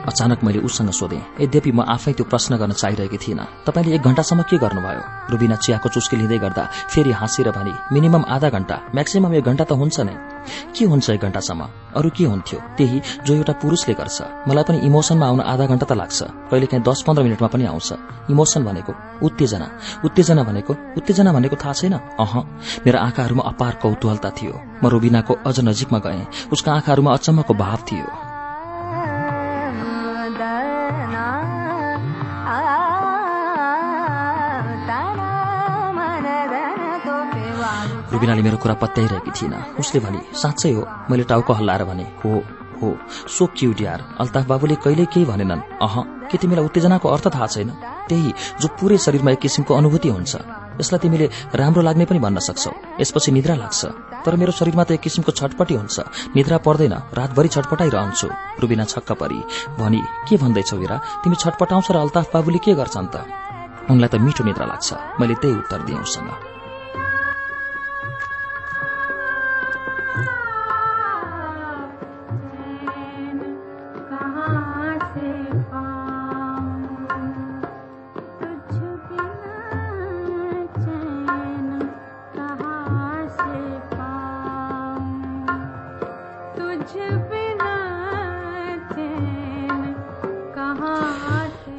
अचानक 0.08 0.44
मैले 0.44 0.60
उसँग 0.60 0.90
सोधेँ 0.90 1.22
यद्यपि 1.40 1.70
म 1.72 1.80
आफै 1.86 2.12
त्यो 2.12 2.24
प्रश्न 2.24 2.56
गर्न 2.56 2.72
चाहिरहेकी 2.72 3.18
थिइनँ। 3.18 3.46
तपाईँले 3.66 3.94
एक 3.94 4.02
घण्टासम्म 4.02 4.42
के 4.48 4.56
गर्नुभयो? 4.58 5.02
रुबिना 5.30 5.56
चियाको 5.56 5.88
चुस्की 5.88 6.16
लिँदै 6.16 6.38
गर्दा 6.38 6.64
फेरि 6.92 7.12
हाँसेर 7.12 7.50
भने 7.52 7.72
मिनिमम 7.92 8.24
आधा 8.28 8.48
घण्टा 8.50 8.76
म्याक्सिमम 8.94 9.34
एक 9.34 9.44
घण्टा 9.44 9.64
त 9.64 9.72
हुन्छ 9.72 10.00
नै। 10.00 10.16
के 10.74 10.84
हुन्छ 10.84 11.10
एक 11.10 11.20
घण्टासम्म 11.20 11.62
अरू 11.98 12.10
के 12.16 12.24
हुन्थ्यो? 12.24 12.58
त्यही 12.76 13.00
जो 13.26 13.34
एउटा 13.34 13.52
पुरुषले 13.60 13.94
गर्छ। 13.94 14.18
मलाई 14.48 14.64
पनि 14.64 14.78
इमोसनमा 14.88 15.26
आउन 15.26 15.40
आधा 15.44 15.66
घण्टा 15.66 15.86
त 15.86 15.92
लाग्छ। 15.92 16.18
कहिले 16.50 16.66
काहीँ 16.66 16.84
दस 16.84 17.02
पन्ध्र 17.06 17.22
मिनटमा 17.22 17.48
पनि 17.48 17.64
आउँछ। 17.68 17.88
इमोसन 18.32 18.64
भनेको 18.64 18.92
उत्तेजना। 19.26 19.68
उत्तेजना 20.04 20.42
भनेको 20.42 20.72
उत्तेजना 20.98 21.32
भनेको 21.32 21.56
थाहा 21.56 21.72
छैन? 21.72 21.94
अह 22.22 22.32
मेरो 22.86 22.98
आँखाहरूमा 22.98 23.42
अपार 23.44 23.74
कौतूहलता 23.82 24.30
थियो। 24.30 24.54
म 24.82 24.88
रुबिनाको 24.88 25.32
अझ 25.46 25.56
नजिकमा 25.60 25.98
गएँ। 25.98 26.26
उसका 26.52 26.72
आँखाहरूमा 26.72 27.12
अचम्मको 27.12 27.54
भाव 27.54 27.78
थियो। 27.92 28.27
रुबिनाले 38.18 38.42
मेरो 38.42 38.56
कुरा 38.58 38.74
पत्याइरहेकी 38.82 39.30
थिइन 39.30 39.54
उसले 39.78 39.98
भने 40.02 40.20
साँच्चै 40.34 40.72
हो 40.74 40.82
मैले 41.10 41.24
टाउको 41.30 41.52
हल्लाएर 41.54 41.84
भने 41.86 42.06
हो 42.18 42.42
हो 42.82 42.88
सो 43.30 43.46
क्युट 43.46 43.80
यार। 43.80 44.00
अल्ताफ 44.18 44.46
बाबुले 44.46 44.74
कहिल्यै 44.82 45.06
केही 45.06 45.26
भनेनन्। 45.26 45.62
अह 45.82 45.94
के 46.30 46.38
तिमीलाई 46.38 46.64
उत्तेजनाको 46.64 47.08
अर्थ 47.08 47.26
थाहा 47.34 47.46
छैन। 47.46 47.70
त्यही 48.08 48.30
जो 48.60 48.68
पूरै 48.78 48.98
शरीरमा 48.98 49.30
एक 49.30 49.38
किसिमको 49.38 49.74
अनुभूति 49.74 50.08
हुन्छ। 50.08 50.34
यसलाई 50.80 50.98
तिमीले 50.98 51.26
राम्रो 51.54 51.82
लाग्ने 51.82 52.04
पनि 52.10 52.18
भन्न 52.18 52.38
सक्छौ। 52.38 52.72
यसपछि 53.00 53.30
निद्रा 53.32 53.54
लाग्छ। 53.54 53.80
तर 54.26 54.36
मेरो 54.36 54.52
शरीरमा 54.52 54.84
त 54.84 54.90
एक 54.98 55.00
किसिमको 55.00 55.32
छटपटी 55.32 55.74
हुन्छ। 55.74 55.96
निद्रा 56.34 56.58
पर्दैन। 56.58 56.94
रातभरि 57.18 57.48
छटपटाइरहन्छु। 57.54 58.28
रुबिना 58.62 58.84
छक्क 58.84 59.10
परी। 59.14 59.40
भनी 59.78 60.02
के 60.28 60.36
भन्दैछौ 60.42 60.76
वीरा? 60.76 60.96
तिमी 61.22 61.36
छटपटाउँछ 61.38 61.90
र 61.90 61.96
अल्ताफ 61.98 62.26
बाबुले 62.34 62.58
के 62.58 62.74
गर्छन् 62.74 63.10
त? 63.14 63.26
उनलाई 63.90 64.08
त 64.08 64.14
मिठो 64.22 64.42
निद्रा 64.44 64.66
लाग्छ। 64.66 64.88
मैले 65.20 65.34
त्यही 65.34 65.54
उत्तर 65.54 65.82
दिएँ 65.82 65.98
उसँग। 65.98 66.57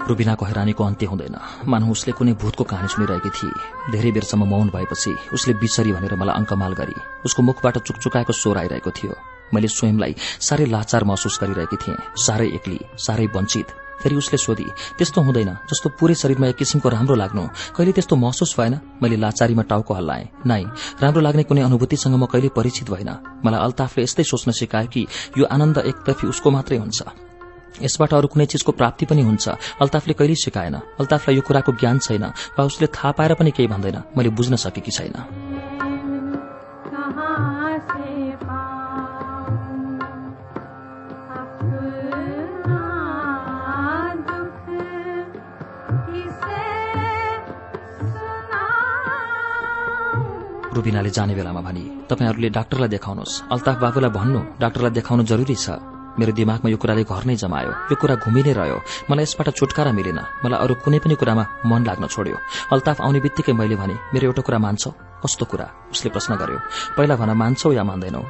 रुबिनाको 0.09 0.45
हैरानीको 0.45 0.83
अन्त्य 0.83 1.05
हुँदैन। 1.05 1.35
मानव 1.69 1.89
उसले 1.91 2.11
कुनै 2.17 2.33
भूतको 2.41 2.63
कहानी 2.63 2.87
सुनिरहेकी 2.89 3.29
थिए। 3.29 3.91
धेरै 3.93 4.11
बेरसम्म 4.11 4.45
मौन 4.49 4.69
भएपछि 4.75 5.11
उसले 5.33 5.53
बिचरी 5.61 5.91
भनेर 5.93 6.15
मलाई 6.15 6.35
अङ्कमाल 6.35 6.73
गरी 6.73 6.95
उसको 7.25 7.41
मुखबाट 7.43 7.77
चुकचुकाएको 7.77 8.33
स्वर 8.33 8.57
आइरहेको 8.57 8.91
थियो। 8.91 9.13
मैले 9.53 9.67
स्वयंलाई 9.67 10.13
साह्रै 10.19 10.65
लाचार 10.65 11.03
महसुस 11.03 11.39
गरिरहेकी 11.41 11.77
थिएँ। 11.77 11.97
साह्रै 12.17 12.47
एक्ली 12.57 12.79
साह्रै 12.97 13.25
वञ्चित। 13.35 13.67
फेरि 13.99 14.15
उसले 14.15 14.37
सोधी 14.37 14.63
त्यस्तो 14.97 15.21
हुँदैन 15.21 15.49
जस्तो 15.67 15.89
पूरै 15.99 16.15
शरीरमा 16.15 16.47
एक 16.47 16.55
किसिमको 16.55 16.89
राम्रो 16.89 17.15
लाग्नु। 17.19 17.43
कहिले 17.75 17.91
त्यस्तो 17.91 18.15
महसुस 18.15 18.55
भएन? 18.55 18.79
मैले 19.03 19.17
लाचारीमा 19.19 19.63
टाउको 19.67 19.93
हल्लाएँ। 19.93 20.27
नाइ 20.47 20.63
राम्रो 21.03 21.21
लाग्ने 21.21 21.43
कुनै 21.43 21.61
अनुभूतिसँग 21.67 22.15
म 22.15 22.25
कहिले 22.31 22.49
परिचित 22.55 22.87
भएन। 22.89 23.11
मलाई 23.43 23.59
अल्ताफले 23.59 24.03
यस्तै 24.03 24.23
सोच्न 24.23 24.51
सिकायो 24.55 24.87
कि 24.87 25.01
यो 25.37 25.45
आनन्द 25.45 25.77
एकतर्फी 25.83 26.27
उसको 26.31 26.47
मात्रै 26.47 26.77
हुन्छ। 26.79 27.27
यसबाट 27.81 28.13
अरू 28.13 28.27
कुनै 28.27 28.45
चिजको 28.45 28.71
प्राप्ति 28.71 29.05
पनि 29.05 29.21
हुन्छ। 29.21 29.49
अल्ताफले 29.81 30.13
कहिल्यै 30.13 30.35
सिकाएन। 30.35 30.75
अल्ताफलाई 30.99 31.35
यो 31.35 31.41
कुराको 31.41 31.71
ज्ञान 31.79 31.99
छैन। 31.99 32.23
वा 32.57 32.63
उसले 32.63 32.87
थाहा 32.87 33.11
पाएर 33.17 33.33
पनि 33.33 33.51
केही 33.51 33.67
भन्दैन। 33.67 33.97
मैले 34.17 34.29
बुझ्न 34.29 34.55
सकेकी 34.55 34.91
छैन। 34.91 35.15
रुबिनाले 50.69 51.09
जाने 51.11 51.35
बेलामा 51.35 51.61
भनी 51.61 51.83
तपाईँहरूले 52.07 52.49
डाक्टरलाई 52.55 52.89
देखाउनुहोस्। 52.89 53.51
अल्ताफ 53.51 53.77
बाबुलाई 53.83 54.11
भन्नु 54.15 54.39
डाक्टरलाई 54.63 54.91
देखाउनु 54.95 55.23
जरुरी 55.27 55.55
छ। 55.55 55.98
मेरो 56.19 56.31
दिमागमा 56.35 56.69
यो 56.69 56.77
कुराले 56.77 57.03
घर 57.07 57.23
नै 57.23 57.35
जमायो। 57.39 57.71
यो 57.91 57.95
कुरा 57.95 58.15
घुमि 58.19 58.41
नै 58.43 58.53
रह्यो। 58.59 58.77
मलाई 59.09 59.23
यसबाट 59.23 59.47
छुटकारा 59.55 59.91
मिलेन। 59.95 60.19
मलाई 60.43 60.59
अरू 60.59 60.73
कुनै 60.83 60.99
पनि 60.99 61.15
कुरामा 61.15 61.43
मन 61.65 61.81
लाग्न 61.87 62.05
छोड्यो। 62.11 62.37
अल्ताफ 62.75 62.97
आउने 63.01 63.19
बित्तिकै 63.23 63.53
मैले 63.55 63.75
भने 63.79 63.95
मेरो 64.11 64.25
एउटा 64.29 64.41
कुरा 64.43 64.59
मान्छौ? 64.59 64.91
कस्तो 65.23 65.45
कुरा? 65.47 65.67
उसले 65.95 66.09
प्रश्न 66.11 66.35
गर्यो। 66.35 66.59
पहिला 66.99 67.15
भन 67.15 67.31
मान्छौ 67.39 67.71
या 67.71 67.83
मान्दैनौ? 67.83 68.21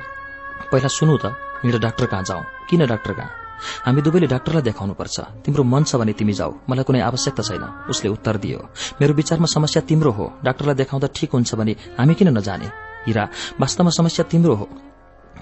पहिला 0.71 0.87
सुनौ 0.87 1.17
त 1.17 1.25
हिँड 1.65 1.75
डाक्टर 1.81 2.05
कहाँ 2.05 2.23
जाउँ 2.23 2.43
किन 2.69 2.85
डाक्टर 2.85 3.13
कहाँ? 3.13 3.31
हामी 3.85 4.01
दुवैले 4.01 4.27
डाक्टरलाई 4.27 4.61
देखाउनुपर्छ। 4.69 5.17
तिम्रो 5.43 5.63
मन 5.63 5.83
छ 5.83 5.95
भने 5.99 6.13
तिमी 6.13 6.33
जाऊ। 6.33 6.51
मलाई 6.69 6.83
कुनै 6.87 7.01
आवश्यकता 7.01 7.43
छैन। 7.43 7.65
उसले 7.89 8.09
उत्तर 8.09 8.37
दियो। 8.37 8.59
मेरो 9.01 9.13
विचारमा 9.13 9.45
समस्या 9.45 9.81
तिम्रो 9.83 10.11
हो। 10.11 10.25
डाक्टरलाई 10.43 10.75
देखाउँदा 10.75 11.07
ठिक 11.15 11.31
हुन्छ 11.33 11.55
भने 11.59 11.73
हामी 11.99 12.13
किन 12.15 12.37
नजाने? 12.37 12.67
हिरा 13.07 13.23
वास्तवमा 13.59 13.91
समस्या 13.91 14.23
तिम्रो 14.31 14.55
हो। 14.55 14.67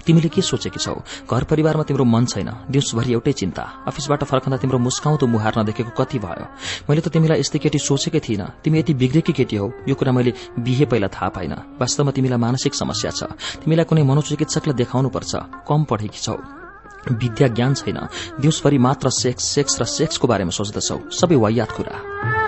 तिमीले 0.06 0.28
के 0.28 0.42
सोचेकी 0.42 0.78
छौ? 0.78 0.94
घर 1.30 1.44
परिवारमा 1.44 1.82
तिम्रो 1.82 2.04
मन 2.04 2.24
छैन। 2.24 2.50
दिउँसभरि 2.70 3.12
एउटै 3.12 3.32
चिन्ता। 3.32 3.62
अफिसबाट 3.86 4.24
फर्कँदा 4.24 4.56
तिम्रो 4.56 4.78
मुस्काउँदो 4.78 5.26
मुहार 5.26 5.54
नदेखेको 5.58 5.90
कति 5.90 6.18
भयो? 6.18 6.46
मैले 6.90 7.00
त 7.00 7.08
तिमीलाई 7.08 7.40
यस्तै 7.40 7.58
केटी 7.58 7.78
सोचेकै 7.78 8.20
थिइनँ। 8.20 8.48
तिमी 8.64 8.78
यति 8.78 8.94
बिग्रेकी 8.94 9.32
केटी 9.32 9.56
हौ। 9.56 9.70
यो 9.88 9.94
कुरा 9.94 10.12
मैले 10.12 10.32
बिहे 10.58 10.84
पहिला 10.86 11.08
थाहा 11.08 11.28
पाइन। 11.28 11.52
वास्तवमा 11.80 12.10
तिमीलाई 12.10 12.38
मानसिक 12.38 12.74
समस्या 12.74 13.10
छ। 13.10 13.22
तिमीलाई 13.64 13.84
कुनै 13.84 14.02
मनोचिकित्सकलाई 14.02 14.76
देखाउनुपर्छ। 14.76 15.32
कम 15.68 15.84
पढेकी 15.84 16.20
छौ। 16.20 16.36
विद्या 17.12 17.48
ज्ञान 17.48 17.74
छैन। 17.74 17.98
दिउँसभरि 18.40 18.78
मात्र 18.78 19.10
सेक्स 19.10 19.44
सेक्स 19.44 19.80
र 19.80 19.84
सेक्सको 19.84 20.28
बारेमा 20.28 20.50
सोच्दछौ। 20.50 21.10
सबै 21.10 21.36
वायात 21.36 21.70
कुरा। 21.72 22.47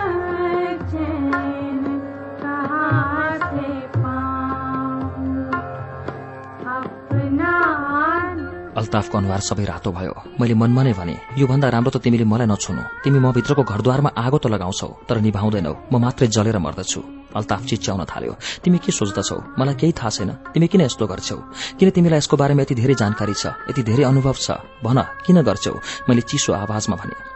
अल्ताफको 8.91 9.19
अनुहार 9.19 9.41
सबै 9.47 9.65
रातो 9.71 9.91
भयो। 9.95 10.15
मैले 10.35 10.55
मनमा 10.59 10.83
नै 10.83 10.93
भने 10.99 11.15
योभन्दा 11.39 11.69
राम्रो 11.71 11.91
त 11.95 12.03
तिमीले 12.03 12.27
मलाई 12.27 12.51
नछुनु। 12.51 13.07
तिमी 13.07 13.19
म 13.23 13.31
भित्रको 13.31 13.63
घरद्वारमा 13.63 14.11
आगो 14.19 14.39
त 14.43 14.51
लगाउँछौ 14.51 15.07
तर 15.07 15.23
निभाउँदैनौ। 15.23 15.95
म 15.95 15.95
मात्रै 16.03 16.27
जलेर 16.27 16.59
मर्दछु। 16.59 17.01
अल्ताफ 17.31 17.63
चिच्याउन 17.71 18.03
थाल्यो। 18.11 18.35
तिमी 18.67 18.79
के 18.83 18.91
सोच्दछौ? 18.91 19.55
मलाई 19.55 19.75
केही 19.79 19.95
थाहा 19.95 20.11
छैन। 20.11 20.31
तिमी 20.51 20.67
किन 20.67 20.81
यस्तो 20.91 21.07
गर्छौ? 21.07 21.39
किन 21.79 21.89
तिमीलाई 21.95 22.19
यसको 22.19 22.35
बारेमा 22.35 22.63
यति 22.67 22.75
धेरै 22.75 22.95
जानकारी 22.99 23.35
छ? 23.39 23.55
यति 23.71 23.83
धेरै 23.87 24.05
अनुभव 24.11 24.35
छ? 24.35 24.59
भन 24.83 24.99
किन 25.23 25.39
गर्छौ? 25.47 25.75
मैले 26.11 26.27
चिसो 26.27 26.51
आवाजमा 26.51 26.97
भने 26.99 27.30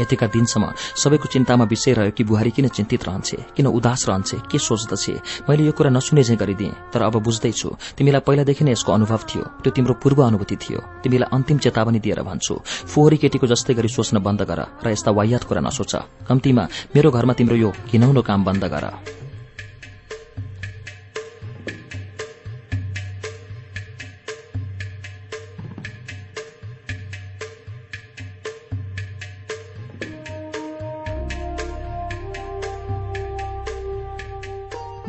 यतिका 0.00 0.26
दिनसम्म 0.26 0.72
सबैको 1.02 1.26
चिन्तामा 1.28 1.64
विषय 1.64 1.92
रह्यो 1.94 2.12
कि 2.16 2.24
बुहारी 2.24 2.50
किन 2.50 2.68
चिन्तित 2.68 3.04
रहन्छे 3.04 3.36
किन 3.56 3.66
उदास 3.68 4.08
रहन्छे 4.08 4.36
के 4.50 4.58
सोच्दछे। 4.58 5.14
मैले 5.48 5.64
यो 5.64 5.72
कुरा 5.72 5.90
नसुने 5.90 6.22
चाहिँ 6.24 6.38
गरिदिएँ 6.38 6.72
तर 6.92 7.02
अब 7.02 7.16
बुझ्दैछु 7.22 7.68
तिमीलाई 7.98 8.20
पहिलादेखि 8.26 8.64
नै 8.64 8.72
यसको 8.72 8.92
अनुभव 8.92 9.20
थियो 9.28 9.44
त्यो 9.62 9.70
तिम्रो 9.72 9.94
पूर्व 10.02 10.22
अनुभूति 10.24 10.56
थियो। 10.56 10.80
तिमीलाई 11.02 11.28
अन्तिम 11.32 11.58
चेतावनी 11.58 11.98
दिएर 12.00 12.22
भन्छु 12.22 12.54
फोहोरी 12.92 13.16
केटीको 13.16 13.46
जस्तै 13.46 13.74
गरी 13.74 13.88
सोच्न 13.88 14.18
बन्द 14.20 14.42
गर 14.42 14.60
र 14.84 14.86
यस्ता 14.90 15.10
वाह्यात 15.10 15.44
कुरा 15.44 15.60
नसोच। 15.60 15.92
कम्तीमा 16.28 16.64
मेरो 16.94 17.10
घरमा 17.10 17.32
तिम्रो 17.32 17.56
यो 17.56 17.70
घिनौनो 17.90 18.22
काम 18.22 18.44
बन्द 18.44 18.64
गर। 18.64 19.23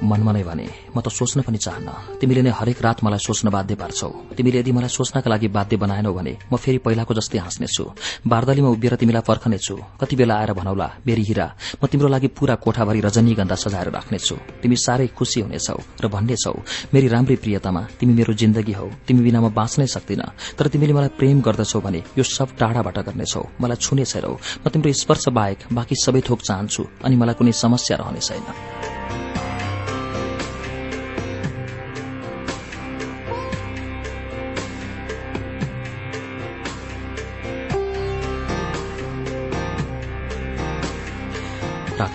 मनमा 0.05 0.31
नै 0.31 0.43
भने 0.45 0.65
म 0.95 0.97
त 1.01 1.09
सोच्न 1.09 1.41
पनि 1.41 1.57
चाहन्न। 1.57 1.89
तिमीले 2.21 2.41
नै 2.45 2.51
हरेक 2.53 2.79
रात 2.85 3.03
मलाई 3.05 3.21
सोच्न 3.27 3.49
बाध्य 3.49 3.75
पार्छौ। 3.75 4.09
तिमीले 4.37 4.57
यदि 4.61 4.71
मलाई 4.71 4.91
सोच्नका 4.93 5.29
लागि 5.33 5.47
बाध्य 5.49 5.75
बनाएनौ 5.81 6.13
भने 6.13 6.33
म 6.51 6.55
फेरि 6.55 6.77
पहिलाको 6.85 7.13
जस्तै 7.17 7.37
हाँस्नेछु। 7.41 7.83
बारदलीमा 8.27 8.69
उभिएर 8.69 8.95
तिमीलाई 9.01 9.23
पर्खनेछु। 9.25 9.75
कति 10.01 10.15
बेला 10.15 10.35
आएर 10.39 10.51
भनौला 10.53 10.87
मेरी 11.07 11.23
हिरा 11.29 11.47
म 11.81 11.87
तिम्रो 11.89 12.07
लागि 12.07 12.27
पूरा 12.37 12.55
कोठाभरि 12.63 12.99
रजनीगन्धा 13.07 13.55
सजाएर 13.55 13.89
राख्नेछु। 13.97 14.35
तिमी 14.61 14.75
साह्रै 14.75 15.07
खुशी 15.17 15.41
हुनेछौ 15.41 15.77
र 16.03 16.05
भन्नेछौ 16.07 16.55
मेरी 16.93 17.07
राम्री 17.07 17.35
प्रियतामा 17.43 17.81
तिमी 17.99 18.13
मेरो 18.13 18.33
जिन्दगी 18.33 18.73
हौ। 18.79 18.87
तिमी 19.07 19.21
बिना 19.25 19.39
म 19.41 19.49
बाँच्नै 19.49 19.87
सक्दिन। 19.87 20.21
तर 20.57 20.67
तिमीले 20.67 20.93
मलाई 20.93 21.11
प्रेम 21.19 21.41
गर्दछौ 21.41 21.79
भने 21.81 22.01
यो 22.17 22.23
सब 22.23 22.55
टाढाबाट 22.59 22.97
गर्नेछौ। 23.07 23.43
मलाई 23.61 23.77
छुने 23.81 24.05
छैनौ। 24.05 24.33
म 24.35 24.65
तिम्रो 24.69 24.93
स्पर्श 24.93 25.25
बाहेक 25.37 25.59
बाँकी 25.71 25.95
सबै 25.95 26.21
थोक 26.27 26.39
चाहन्छु 26.47 26.81
अनि 27.05 27.15
मलाई 27.15 27.35
कुनै 27.39 27.51
समस्या 27.53 27.97
रहने 27.97 28.21
छैन। 28.21 28.74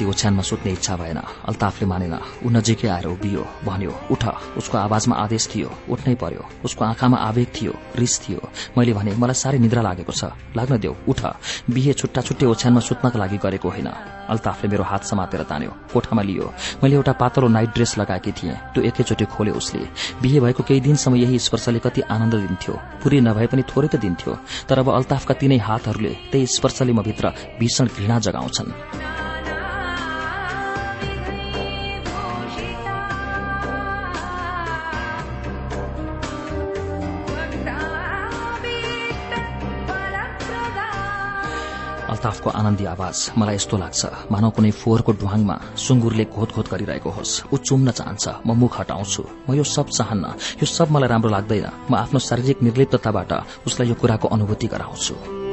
राति 0.01 0.09
ओछ्यानमा 0.09 0.43
सुत्ने 0.43 0.73
इच्छा 0.73 0.97
भएन। 0.97 1.21
अल्ताफले 1.45 1.85
मानेन 1.85 2.15
ऊ 2.41 2.49
नजिकै 2.49 2.89
आएर 2.89 3.07
उभियो। 3.13 3.45
भन्यो 3.69 3.93
उठ। 4.11 4.25
उसको 4.57 4.79
आवाजमा 4.79 5.15
आदेश 5.15 5.49
थियो 5.53 5.69
उठ्नै 5.93 6.15
पर्यो। 6.17 6.41
उसको 6.65 6.85
आँखामा 6.87 7.17
आवेग 7.21 7.49
थियो 7.53 7.73
रिस 8.01 8.15
थियो। 8.25 8.41
मैले 8.73 8.93
भने 8.97 9.13
मलाई 9.13 9.37
साह्रै 9.37 9.59
निद्रा 9.61 9.83
लागेको 9.85 10.13
छ। 10.13 10.33
लाग्न 10.57 10.81
देऊ 10.81 10.95
उठ। 11.05 11.21
बिहे 11.69 11.93
छुट्टा 11.93 12.21
छुट्टै 12.25 12.47
ओछ्यानमा 12.49 12.81
सुत्नका 12.81 13.19
लागि 13.21 13.37
गरेको 13.45 13.69
होइन। 13.69 13.89
अल्ताफले 14.31 14.69
मेरो 14.73 14.85
हात 14.89 15.05
समातेर 15.05 15.43
तान्यो 15.45 15.71
कोठामा 15.93 16.23
लियो। 16.23 16.47
मैले 16.81 16.97
एउटा 16.97 17.13
पातलो 17.21 17.49
नाइट 17.53 17.71
ड्रेस 17.77 17.99
लगाएकी 18.01 18.33
थिएँ। 18.33 18.57
त्यो 18.73 18.81
एकैचोटि 18.81 19.25
खोल्यो 19.29 19.55
उसले। 19.55 19.85
बिहे 20.23 20.41
भएको 20.41 20.63
केही 20.65 20.81
दिनसम्म 20.81 21.17
यही 21.17 21.39
स्पर्शले 21.39 21.79
कति 21.85 22.01
आनन्द 22.09 22.35
दिन्थ्यो। 22.49 22.75
पुरै 23.05 23.21
नभए 23.21 23.47
पनि 23.53 23.63
थोरै 23.69 23.89
त 23.93 24.01
दिन्थ्यो। 24.01 24.33
तर 24.65 24.79
अब 24.81 24.89
अल्ताफका 24.97 25.35
तीनै 25.37 25.59
हातहरूले 25.61 26.13
त्यही 26.33 26.47
स्पर्शले 26.47 26.93
म 26.93 27.03
भित्र 27.03 27.59
भीषण 27.61 27.87
घृणा 27.91 28.19
जगाउँछन्। 28.19 29.30
अल्ताफको 42.21 42.51
आनन्दी 42.53 42.85
आवाज 42.85 43.17
मलाई 43.41 43.57
यस्तो 43.57 43.77
लाग्छ। 43.81 44.29
मानव 44.29 44.51
कुनै 44.53 44.71
फोहोरको 44.77 45.13
ढुवाङमा 45.17 45.57
सुँगुरले 45.73 46.25
घोत 46.29 46.53
घोत 46.53 46.67
गरिरहेको 46.69 47.11
होस्। 47.17 47.49
ऊ 47.49 47.57
चुम्न 47.65 47.97
चाहन्छ। 47.97 48.45
म 48.45 48.53
मुख 48.61 48.77
हटाउँछु। 48.77 49.23
म 49.49 49.57
यो 49.57 49.65
सब 49.65 49.89
चाहन्न। 49.89 50.25
यो 50.61 50.67
सब 50.69 50.93
मलाई 50.93 51.09
राम्रो 51.09 51.31
लाग्दैन। 51.33 51.67
म 51.89 51.97
आफ्नो 51.97 52.21
शारीरिक 52.21 52.61
निर्लिप्तताबाट 52.61 53.33
उसलाई 53.65 53.89
यो 53.89 53.97
कुराको 53.97 54.29
अनुभूति 54.29 54.67
गराउँछु। 54.69 55.50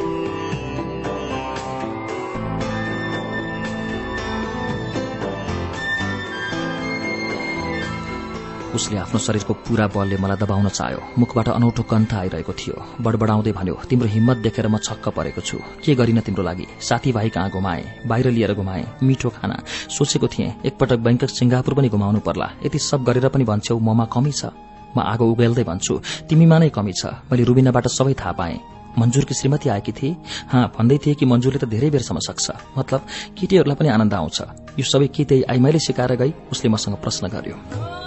उसले 8.78 8.98
आफ्नो 9.02 9.20
शरीरको 9.20 9.54
पूरा 9.66 9.86
बलले 9.90 10.18
मलाई 10.22 10.38
दबाउन 10.38 10.68
चाह्यो। 10.70 11.00
मुखबाट 11.18 11.48
अनौठो 11.50 11.84
कन्थ 11.84 12.14
आइरहेको 12.14 12.54
थियो। 12.54 12.76
बडबडाउँदै 13.02 13.52
भन्यो 13.58 13.76
तिम्रो 13.90 14.08
हिम्मत 14.08 14.38
देखेर 14.46 14.68
म 14.68 14.78
छक्क 14.78 15.10
परेको 15.18 15.42
छु। 15.42 15.58
के 15.82 15.96
गरिन 15.98 16.20
तिम्रो 16.22 16.44
लागि? 16.46 16.66
साथीभाइ 16.78 17.30
कहाँ 17.34 17.50
घुमाए? 17.50 18.06
बाहिर 18.06 18.28
लिएर 18.32 18.54
घुमाए? 18.54 18.84
मिठो 19.02 19.30
खाना? 19.34 19.58
सोचेको 19.90 20.28
थिएँ 20.30 20.54
एकपटक 20.66 21.00
बैंकक 21.02 21.30
सिंगापुर 21.30 21.74
पनि 21.74 21.90
घुमाउनु 21.90 22.20
पर्ला। 22.22 22.48
यति 22.66 22.80
सब 22.80 23.04
गरेर 23.04 23.28
पनि 23.34 23.44
भन्छौ 23.44 23.80
ममा 23.80 24.06
कमी 24.14 24.32
छ। 24.32 24.54
म 24.94 25.02
आगो 25.02 25.26
उगेल्दै 25.26 25.64
भन्छु 25.66 25.94
तिमीमा 26.30 26.58
नै 26.58 26.70
कमी 26.70 26.94
छ। 26.94 27.18
मैले 27.30 27.44
रुबिनाबाट 27.44 27.88
सबै 27.90 28.14
थाहा 28.14 28.32
पाएँ। 28.38 28.58
मन्जुरकी 28.98 29.34
श्रीमती 29.34 29.70
आएकी 29.70 29.92
थिए? 29.94 30.16
हाँ 30.50 30.74
भन्दै 30.74 30.98
थिए 30.98 31.14
कि 31.14 31.26
मन्जुरले 31.26 31.60
त 31.62 31.66
धेरै 31.70 31.90
बेरसम्म 31.94 32.18
सक्छ। 32.18 32.78
मतलब 32.78 33.02
केटीहरूलाई 33.38 33.78
पनि 33.78 33.90
आनन्द 33.90 34.14
आउँछ। 34.14 34.38
यो 34.78 34.86
सबै 34.86 35.08
के 35.14 35.24
त्यही 35.26 35.44
आइमाईले 35.54 35.80
सिकाएर 35.86 36.16
गई 36.18 36.34
उसले 36.50 36.70
मसँग 36.70 36.96
प्रश्न 36.98 37.30
गर्यो। 37.30 38.07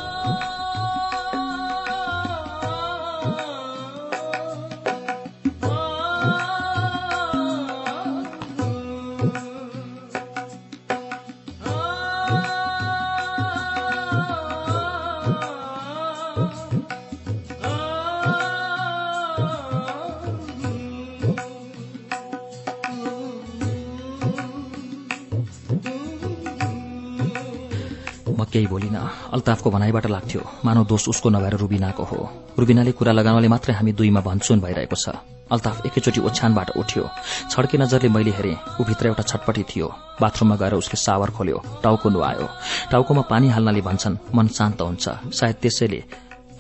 केही 28.53 28.67
बोलिन 28.67 28.97
अल्ताफको 29.35 29.71
भनाइबाट 29.71 30.07
लाग्थ्यो 30.07 30.43
मानव 30.65 30.85
दोष 30.87 31.09
उसको 31.09 31.29
नभएर 31.31 31.55
रुबिनाको 31.63 32.05
हो। 32.05 32.19
रुबिनाले 32.59 32.93
कुरा 32.93 33.13
लगाउनाले 33.13 33.49
मात्रै 33.49 33.75
हामी 33.75 33.93
दुईमा 33.93 34.21
भन्छुन 34.21 34.61
भइरहेको 34.61 34.97
छ। 34.97 35.17
अल्ताफ 35.51 35.87
एकैचोटि 35.87 36.21
ओछ्यानबाट 36.21 36.69
उठ्यो। 36.79 37.05
छड्के 37.51 37.79
नजरले 37.79 38.09
मैले 38.15 38.31
हेरेँ 38.31 38.57
ऊ 38.81 38.85
भित्र 38.87 39.07
एउटा 39.11 39.23
छटपटी 39.23 39.63
थियो। 39.67 39.89
बाथरूममा 40.21 40.57
गएर 40.63 40.75
उसले 40.79 40.97
सावर 40.97 41.31
खोल्यो। 41.35 41.59
टाउको 41.83 42.09
नुहायो। 42.11 42.47
टाउकोमा 42.91 43.23
पानी 43.31 43.49
हाल्नाले 43.51 43.81
भन्छन् 43.83 44.21
मन 44.35 44.47
शान्त 44.47 44.81
हुन्छ। 44.83 45.09
सायद 45.35 45.57
त्यसैले 45.63 46.01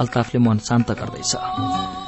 अल्ताफले 0.00 0.38
मन 0.40 0.58
शान्त 0.58 0.90
गर्दैछ। 0.90 1.99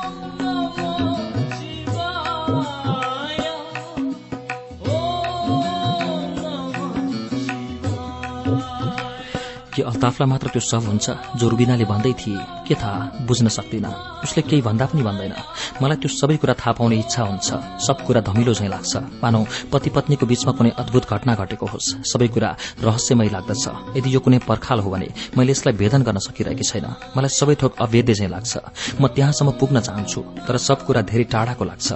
के 9.74 9.82
अल्ताफलाई 9.82 10.28
मात्र 10.28 10.48
त्यो 10.52 10.60
सब 10.60 10.84
हुन्छ 10.84 11.06
जो 11.36 11.48
रुबिनाले 11.48 11.84
भन्दै 11.84 12.12
थिए। 12.12 12.40
के 12.68 12.74
थाहा? 12.74 13.24
बुझ्न 13.26 13.48
सक्दिन। 13.48 13.86
उसले 14.24 14.42
केही 14.42 14.62
भन्दा 14.62 14.86
पनि 14.86 15.02
भन्दैन। 15.02 15.34
मलाई 15.82 15.96
त्यो 15.96 16.08
सबै 16.12 16.36
कुरा 16.36 16.54
थाहा 16.60 16.72
पाउने 16.76 16.96
इच्छा 17.00 17.22
हुन्छ। 17.24 17.48
सब 17.80 17.96
कुरा 18.06 18.20
धमिलो 18.20 18.52
झैं 18.54 18.68
लाग्छ। 18.68 18.92
मानौ 19.22 19.40
पति 19.72 19.90
पत्नीको 19.90 20.26
बीचमा 20.26 20.52
कुनै 20.52 20.70
अद्भुत 20.76 21.04
घटना 21.08 21.34
घटेको 21.34 21.66
होस्। 21.66 21.88
सबै 22.04 22.28
कुरा 22.28 22.50
रहस्यमय 22.84 23.28
लाग्दछ। 23.32 23.64
यदि 23.96 24.08
यो 24.14 24.20
कुनै 24.20 24.38
पर्खाल 24.44 24.80
हो 24.80 24.90
भने 24.90 25.08
मैले 25.36 25.52
यसलाई 25.52 25.74
भेदन 25.80 26.02
गर्न 26.02 26.18
सकिरहेकी 26.20 26.64
छैन। 26.64 26.86
मलाई 27.16 27.32
सबै 27.32 27.54
थोक 27.62 27.72
अवेद्य 27.80 28.14
झैं 28.14 28.28
लाग्छ। 28.28 28.52
म 29.00 29.08
त्यहाँसम्म 29.08 29.50
पुग्न 29.60 29.80
चाहन्छु 29.80 30.20
तर 30.46 30.56
सब 30.58 30.84
कुरा 30.86 31.00
धेरै 31.08 31.24
टाढाको 31.24 31.64
लाग्छ। 31.64 31.88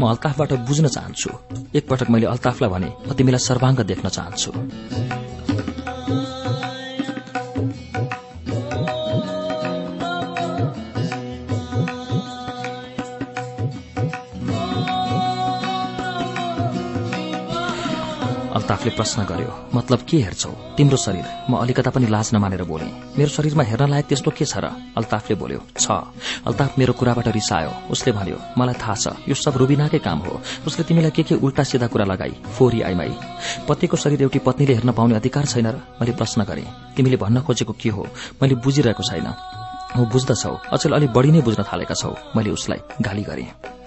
म 0.00 0.02
अल्ताफबाट 0.10 0.52
बुझ्न 0.66 0.88
चाहन्छु। 0.88 1.30
एकपटक 1.78 2.10
मैले 2.10 2.26
अल्ताफलाई 2.26 2.70
भने 2.70 2.90
म 3.06 3.14
तिमीलाई 3.14 3.38
सर्वाङ्ग 3.38 3.80
देख्न 3.86 4.08
चाहन्छु। 4.08 4.50
अल्ताफले 18.80 18.96
प्रश्न 18.96 19.24
गर्यो 19.28 19.52
मतलब 19.76 20.00
के 20.08 20.16
हेर्छौ? 20.24 20.50
तिम्रो 20.76 20.96
शरीर। 20.96 21.24
म 21.52 21.60
अलिकता 21.60 21.90
पनि 21.92 22.08
लाज 22.08 22.32
नमानेर 22.32 22.64
बोले। 22.64 22.88
मेरो 23.12 23.28
शरीरमा 23.28 23.62
हेर्न 23.68 23.92
लायक 23.92 24.06
त्यस्तो 24.08 24.30
के 24.32 24.44
छ 24.48 24.56
र? 24.56 24.72
अल्ताफले 24.96 25.36
बोल्यो 25.36 25.60
छ। 25.76 26.08
अल्ताफ 26.48 26.80
मेरो 26.80 26.92
कुराबाट 26.96 27.28
रिसायो। 27.28 27.92
उसले 27.92 28.12
भन्यो 28.16 28.38
मलाई 28.56 28.80
थाहा 28.80 28.94
छ 28.96 29.06
यो 29.28 29.36
सब 29.36 29.60
रुबिनाकै 29.60 30.00
काम 30.00 30.18
हो। 30.24 30.40
उसले 30.64 30.84
तिमीलाई 30.88 31.12
के 31.12 31.22
के 31.28 31.34
उल्टा 31.36 31.60
सिधा 31.60 31.92
कुरा 31.92 32.08
लगाई? 32.08 32.32
फोरी 32.56 32.80
आइमाई। 32.80 33.12
पतिको 33.68 33.96
शरीर 34.00 34.24
एउटी 34.24 34.40
पत्नीले 34.48 34.72
हेर्न 34.80 34.92
पाउने 34.96 35.14
अधिकार 35.20 35.44
छैन 35.44 35.66
र? 35.68 35.76
मैले 36.00 36.16
प्रश्न 36.16 36.48
गरेँ 36.48 36.96
तिमीले 36.96 37.20
भन्न 37.20 37.44
खोजेको 37.44 37.76
के 37.76 37.92
हो? 37.92 38.08
मैले 38.40 38.54
बुझिरहेको 38.64 39.02
छैन। 39.04 39.28
हो 39.92 40.02
बुझ्दछौ। 40.08 40.56
अचेल 40.72 40.92
अलिक 40.96 41.12
बढी 41.12 41.30
नै 41.36 41.40
बुझ्न 41.44 41.68
थालेका 41.68 41.94
छौ। 42.00 42.16
मैले 42.32 42.50
उसलाई 42.56 42.80
गाली 43.04 43.24
गरेँ। 43.28 43.79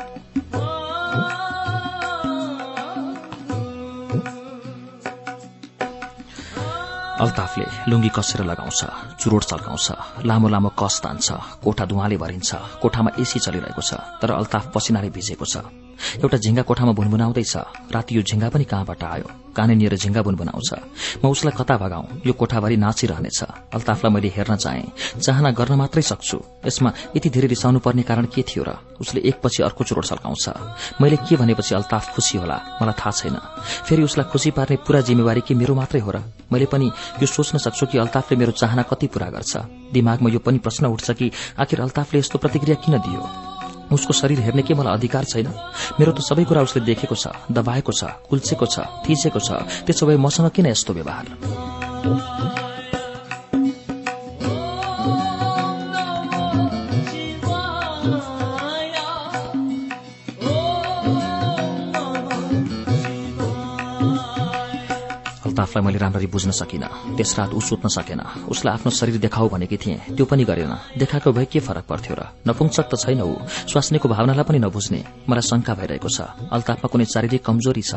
अल्ताफले 7.23 7.65
लुङ्गी 7.89 8.09
कसेर 8.17 8.41
लगाउँछ 8.43 8.81
चुरोट 9.21 9.43
चल्काउँछ 9.51 9.87
लामो 10.27 10.47
लामो 10.53 10.69
कस 10.79 10.95
तान्छ 11.03 11.27
कोठा 11.63 11.85
धुवाले 11.85 12.17
भरिन्छ 12.23 12.49
कोठामा 12.81 13.11
एसी 13.21 13.39
चलिरहेको 13.39 13.81
छ 13.81 13.91
तर 14.21 14.31
अल्ताफ 14.39 14.63
पसिनाले 14.75 15.09
भिजेको 15.15 15.45
छ। 15.45 15.55
एउटा 16.23 16.37
झिङ्गा 16.37 16.61
कोठामा 16.61 16.91
भुनभुनाउँदैछ 16.91 17.55
राति 17.93 18.17
यो 18.17 18.21
झिङ्गा 18.21 18.49
पनि 18.49 18.63
कहाँबाट 18.63 19.03
आयो? 19.03 19.29
काने 19.55 19.75
निएर 19.75 19.95
झिङ्गा 19.95 20.21
भुनभुनाउँछ 20.21 20.69
म 21.25 21.29
उसलाई 21.29 21.53
कता 21.57 21.77
भगाउँ? 21.77 22.25
यो 22.25 22.33
कोठाभरि 22.33 22.77
नाचिरहनेछ। 22.77 23.43
अल्ताफलाई 23.73 24.13
मैले 24.13 24.29
हेर्न 24.35 24.55
चाहे। 24.55 24.83
चाहना 25.21 25.51
गर्न 25.51 25.73
मात्रै 25.77 26.01
सक्छु। 26.01 26.37
यसमा 26.65 26.93
यति 27.15 27.29
धेरै 27.29 27.47
रिसाउनु 27.47 27.79
पर्ने 27.79 28.01
कारण 28.01 28.25
के 28.25 28.41
थियो 28.41 28.63
र? 28.63 28.73
उसले 29.01 29.21
एकपछि 29.21 29.63
अर्को 29.63 29.83
चुरोट 29.83 30.05
सल्काउँछ। 30.05 30.49
मैले 31.01 31.17
के 31.29 31.35
भनेपछि 31.37 31.75
अल्ताफ 31.75 32.15
खुसी 32.15 32.37
होला? 32.37 32.57
मलाई 32.81 32.97
थाहा 32.97 33.11
छैन। 33.11 33.37
फेरि 33.85 34.03
उसलाई 34.03 34.29
खुसी 34.31 34.51
पार्ने 34.51 34.75
पूरा 34.75 35.01
जिम्मेवारी 35.01 35.41
के 35.41 35.53
मेरो 35.53 35.75
मात्रै 35.75 36.01
हो 36.01 36.11
र? 36.11 36.23
मैले 36.51 36.65
पनि 36.65 36.89
यो 37.21 37.25
सोच्न 37.25 37.57
सक्छु 37.57 37.85
कि 37.85 37.97
अल्ताफले 37.97 38.37
मेरो 38.37 38.51
चाहना 38.51 38.81
कति 38.81 39.07
पूरा 39.07 39.29
गर्छ। 39.29 39.57
दिमागमा 39.93 40.29
यो 40.29 40.39
पनि 40.39 40.57
प्रश्न 40.57 40.85
उठ्छ 40.85 41.11
कि 41.11 41.31
आखिर 41.59 41.81
अल्ताफले 41.81 42.19
यस्तो 42.19 42.39
प्रतिक्रिया 42.39 42.75
किन 42.81 42.97
दियो? 42.97 43.52
उसको 43.91 44.13
शरीर 44.13 44.39
हेर्ने 44.39 44.61
के 44.61 44.73
मलाई 44.73 44.93
अधिकार 44.93 45.23
छैन। 45.23 45.47
मेरो 45.99 46.11
त 46.11 46.19
सबै 46.21 46.43
कुरा 46.43 46.61
उसले 46.61 46.81
देखेको 46.85 47.15
छ 47.15 47.27
दबाएको 47.51 47.91
छ 47.91 48.03
कुल्चेको 48.29 48.65
छ 48.65 48.79
थिचेको 49.05 49.39
छ। 49.39 49.49
त्यसो 49.85 50.05
भए 50.07 50.17
मसँग 50.17 50.49
किन 50.49 50.65
यस्तो 50.65 50.93
व्यवहार? 50.93 52.72
अल्ताफलाई 65.73 65.85
मैले 65.85 65.97
राम्ररी 65.97 66.27
बुझ्न 66.29 66.51
सकिनँ। 66.53 67.17
त्यस 67.17 67.33
रात 67.39 67.53
ऊ 67.53 67.59
सुत्न 67.59 67.89
सकेन। 67.89 68.21
उसलाई 68.45 68.73
आफ्नो 68.77 68.91
शरीर 68.93 69.17
देखाऊ 69.17 69.49
भनेकी 69.49 69.77
थिएँ। 69.77 70.13
त्यो 70.13 70.25
पनि 70.25 70.43
गरेन। 70.45 70.69
देखाएको 70.97 71.31
भए 71.33 71.45
के 71.49 71.59
फरक 71.59 71.85
पर्थ्यो 71.89 72.13
र? 72.13 72.21
नपुंसक 72.45 72.85
त 72.85 73.01
छैन 73.01 73.21
ऊ। 73.21 73.33
स्वास्नीको 73.65 74.05
भावनालाई 74.05 74.45
पनि 74.45 74.59
नबुझ्ने। 74.61 75.01
मलाई 75.25 75.41
शंका 75.41 75.73
भइरहेको 75.73 76.09
छ। 76.09 76.29
अल्ताफमा 76.53 76.87
कुनै 76.93 77.05
शारीरिक 77.09 77.41
कमजोरी 77.41 77.81
छ। 77.81 77.93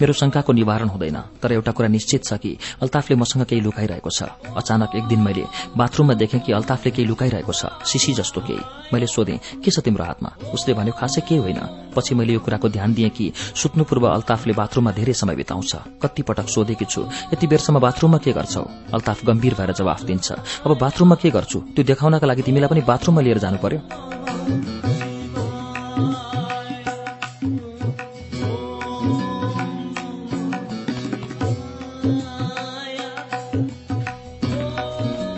मेरो 0.00 0.12
शंकाको 0.16 0.52
निवारण 0.56 0.88
हुँदैन। 0.88 1.18
तर 1.36 1.52
एउटा 1.52 1.72
कुरा 1.76 1.88
निश्चित 1.92 2.24
छ 2.24 2.32
कि 2.40 2.56
अल्ताफले 2.80 3.16
मसँग 3.20 3.44
केही 3.44 3.60
लुकाइरहेको 3.60 4.08
छ। 4.08 4.32
अचानक 4.56 4.96
एक 4.96 5.04
दिन 5.12 5.20
मैले 5.20 5.44
बाथरूममा 5.76 6.14
देखेँ 6.16 6.40
कि 6.40 6.52
अल्ताफले 6.56 6.90
केही 6.96 7.08
लुकाइरहेको 7.08 7.52
छ। 7.52 7.84
सिसी 7.84 8.16
जस्तो 8.16 8.40
केही। 8.40 8.88
मैले 8.88 9.06
सोधेँ 9.06 9.60
के 9.60 9.68
छ 9.68 9.84
तिम्रो 9.84 10.04
हातमा? 10.04 10.30
उसले 10.48 10.72
भन्यो 10.72 10.96
खासै 10.96 11.20
केही 11.28 11.40
होइन। 11.44 11.92
पछि 11.92 12.14
मैले 12.14 12.32
यो 12.32 12.40
कुराको 12.40 12.68
ध्यान 12.68 12.94
दिएँ 12.94 13.10
कि 13.10 13.32
सुत्नु 13.36 13.84
पूर्व 13.84 14.08
अल्ताफले 14.08 14.52
बाथरूममा 14.56 14.92
धेरै 14.96 15.12
समय 15.12 15.34
बिताउँछ। 15.36 15.72
कति 16.02 16.22
पटक 16.22 16.48
सोधेकी 16.48 16.84
छु 16.84 17.02
यति 17.32 17.46
बेरसम्म 17.46 17.78
बाथरूममा 17.78 18.18
के 18.18 18.32
गर्छौ? 18.32 18.62
अल्ताफ 18.94 19.24
गम्भीर 19.24 19.54
भएर 19.54 19.72
जवाफ 19.72 20.02
दिन्छ। 20.02 20.32
अब 20.66 20.78
बाथरूममा 20.78 21.14
के 21.14 21.30
गर्छु? 21.30 21.58
त्यो 21.58 21.84
देखाउनका 21.84 22.26
लागि 22.26 22.42
तिमीलाई 22.42 22.68
पनि 22.68 22.80
बाथरूममा 22.80 23.20
लिएर 23.20 23.38
जानु 23.38 23.58
पर्यो। 23.58 24.97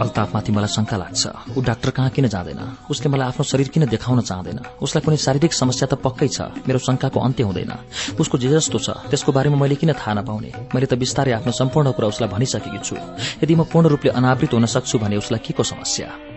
अल्ताफमाथि 0.00 0.52
मलाई 0.52 0.70
शंका 0.72 0.96
लाग्छ। 0.96 1.22
ऊ 1.56 1.60
डाक्टर 1.60 1.90
कहाँ 1.90 2.10
किन 2.10 2.26
जाँदैन? 2.28 2.60
उसले 2.90 3.08
मलाई 3.12 3.26
आफ्नो 3.28 3.44
शरीर 3.44 3.68
किन 3.68 3.84
देखाउन 3.86 4.20
चाहँदैन 4.20 4.58
उसलाई 4.80 5.02
कुनै 5.04 5.16
शारीरिक 5.16 5.52
समस्या 5.52 5.86
त 5.92 5.94
पक्कै 6.00 6.28
छ। 6.28 6.40
मेरो 6.64 6.78
शंकाको 6.80 7.20
अन्त्य 7.20 7.44
हुँदैन। 7.44 7.72
उसको 8.16 8.38
जे 8.38 8.48
जस्तो 8.48 8.78
छ 8.78 8.88
त्यसको 9.10 9.30
बारेमा 9.32 9.56
मैले 9.60 9.76
किन 9.76 9.92
थाहा 9.92 10.24
नपाउने? 10.24 10.50
मैले 10.74 10.86
त 10.86 10.94
बिस्तारै 10.96 11.32
आफ्नो 11.44 11.52
सम्पूर्ण 11.52 11.92
कुरा 11.92 12.08
उसलाई 12.08 12.28
भनिसकेकी 12.32 12.80
छु। 12.80 12.96
यदि 13.44 13.54
म 13.54 13.68
पूर्ण 13.68 13.86
रूपले 13.92 14.10
अनावृत 14.16 14.52
हुन 14.54 14.66
सक्छु 14.66 14.96
भने 14.98 15.16
उसलाई 15.20 15.40
के 15.44 15.52
को 15.52 15.62
समस्या? 15.62 16.29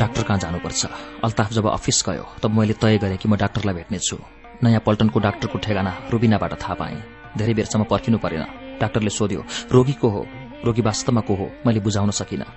डाक्टर 0.00 0.22
कहाँ 0.22 0.38
जानुपर्छ? 0.38 0.86
अल्ताफ 1.24 1.52
जब 1.52 1.66
अफिस 1.68 2.02
गयो 2.08 2.24
तब 2.42 2.50
मैले 2.50 2.72
तय 2.72 2.98
गरेँ 2.98 3.16
कि 3.16 3.28
म 3.28 3.36
डाक्टरलाई 3.36 3.74
भेट्नेछु। 3.74 4.16
नयाँ 4.64 4.80
पल्टनको 4.80 5.20
डाक्टरको 5.20 5.58
ठेगाना 5.58 5.92
रुबिनाबाट 6.10 6.52
थाहा 6.62 6.74
पाएँ। 6.74 7.02
धेरै 7.36 7.54
बेरसम्म 7.54 7.84
पर्खिनु 7.84 8.18
परेन। 8.18 8.44
डाक्टरले 8.80 9.10
सोध्यो 9.10 9.44
रोगी 9.72 9.92
को 9.92 10.08
हो? 10.08 10.26
रोगी 10.64 10.82
वास्तवमा 10.82 11.20
को 11.20 11.34
हो? 11.34 11.46
मैले 11.66 11.80
बुझाउन 11.80 12.10
सकिनँ। 12.10 12.48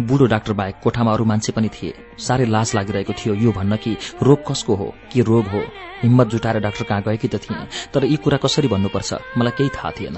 बुढो 0.00 0.26
डाक्टर 0.26 0.52
बाहेक 0.52 0.80
कोठामा 0.82 1.12
अरू 1.12 1.24
मान्छे 1.24 1.52
पनि 1.52 1.68
थिए। 1.68 1.92
साह्रै 2.18 2.46
लाज 2.46 2.74
लागिरहेको 2.74 3.12
थियो 3.12 3.34
यो 3.34 3.52
भन्न 3.52 3.76
कि 3.76 3.96
रोग 4.22 4.40
कसको 4.48 4.74
हो? 4.74 4.94
के 5.12 5.20
रोग 5.20 5.44
हो? 5.46 5.62
हिम्मत 6.02 6.26
जुटाएर 6.26 6.58
डाक्टर 6.60 6.84
कहाँ 6.84 7.02
गएकी 7.02 7.28
त 7.28 7.36
थिएँ। 7.36 7.68
तर 7.92 8.04
यी 8.04 8.16
कुरा 8.16 8.38
कसरी 8.38 8.68
भन्नुपर्छ? 8.68 9.14
मलाई 9.38 9.52
केही 9.56 9.70
थाहा 9.76 9.90
थिएन। 9.90 10.16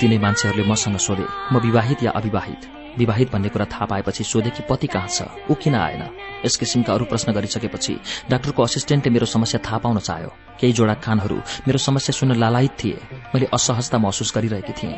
तिनै 0.00 0.18
मान्छेहरूले 0.18 0.68
मसँग 0.68 0.96
सोधे 0.98 1.26
म 1.52 1.58
विवाहित 1.66 2.02
या 2.02 2.10
अविवाहित? 2.10 2.62
विवाहित 2.98 3.32
भन्ने 3.32 3.48
कुरा 3.48 3.64
थाहा 3.72 3.86
पाएपछि 3.90 4.24
सोधे 4.24 4.50
कि 4.50 4.62
पति 4.70 4.86
कहाँ 4.86 5.08
छ 5.08 5.22
ऊ 5.50 5.54
किन 5.54 5.74
आएन? 5.74 6.02
यस 6.44 6.56
किसिमका 6.56 6.92
अरू 6.94 7.04
प्रश्न 7.10 7.32
गरिसकेपछि 7.32 7.94
डाक्टरको 8.30 8.62
असिस्टेन्टले 8.62 9.10
मेरो 9.10 9.26
समस्या 9.26 9.60
थाहा 9.66 9.78
पाउन 9.78 9.98
चाह्यो। 9.98 10.30
केही 10.60 10.72
जोडा 10.72 10.94
कानहरू 11.02 11.36
मेरो 11.66 11.78
समस्या 11.78 12.12
सुन्न 12.14 12.38
लालायित 12.38 12.74
थिए। 12.78 12.98
मैले 13.34 13.46
असहजता 13.50 13.98
महसुस 13.98 14.32
गरिरहेकी 14.36 14.72
थिएँ। 14.78 14.94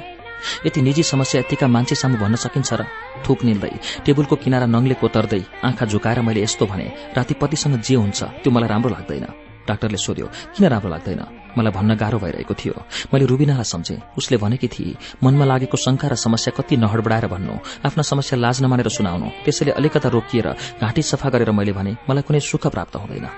यति 0.67 0.81
निजी 0.83 1.03
समस्या 1.03 1.41
यतिका 1.41 1.67
मान्छे 1.67 1.95
सामु 1.95 2.17
भन्न 2.21 2.37
सकिन्छ 2.37 2.73
र 2.73 2.85
थुक 3.25 3.45
निल्दै 3.45 3.73
टेबलको 4.05 4.37
किनारा 4.37 4.67
नङले 4.69 4.95
कोतर्दै 5.01 5.43
आँखा 5.65 5.85
झुकाएर 5.87 6.21
मैले 6.21 6.43
यस्तो 6.45 6.67
भने 6.67 6.87
राति 7.17 7.35
पतिसँग 7.41 7.81
जे 7.81 7.95
हुन्छ 7.97 8.23
त्यो 8.45 8.53
मलाई 8.53 8.69
राम्रो 8.69 8.91
लाग्दैन। 8.93 9.27
डाक्टरले 9.69 9.97
सोध्यो 9.97 10.27
किन 10.55 10.65
राम्रो 10.69 10.91
लाग्दैन? 10.93 11.46
मलाई 11.57 11.73
भन्न 11.73 11.95
गाह्रो 11.97 12.19
भइरहेको 12.19 12.55
थियो। 12.55 12.75
मैले 13.13 13.27
रुबिनालाई 13.27 13.65
सम्झेँ। 13.65 13.99
उसले 14.19 14.37
भनेकी 14.37 14.69
थिए 14.69 14.97
मनमा 15.25 15.45
लागेको 15.45 15.77
शंका 15.77 16.09
र 16.09 16.15
समस्या 16.15 16.53
कति 16.57 16.77
नहडबडाएर 16.77 17.27
भन्नु 17.27 17.55
आफ्ना 17.87 18.03
समस्या 18.03 18.39
लाज 18.39 18.63
नमानेर 18.63 18.89
सुनाउनु 18.89 19.27
त्यसैले 19.45 19.73
अलिकता 19.73 20.09
रोकिएर 20.09 20.47
घाँटी 20.81 21.03
सफा 21.03 21.29
गरेर 21.31 21.51
मैले 21.51 21.73
भने 21.73 21.97
मलाई 22.09 22.23
कुनै 22.23 22.41
सुख 22.41 22.67
प्राप्त 22.67 22.97
हुँदैन। 22.97 23.29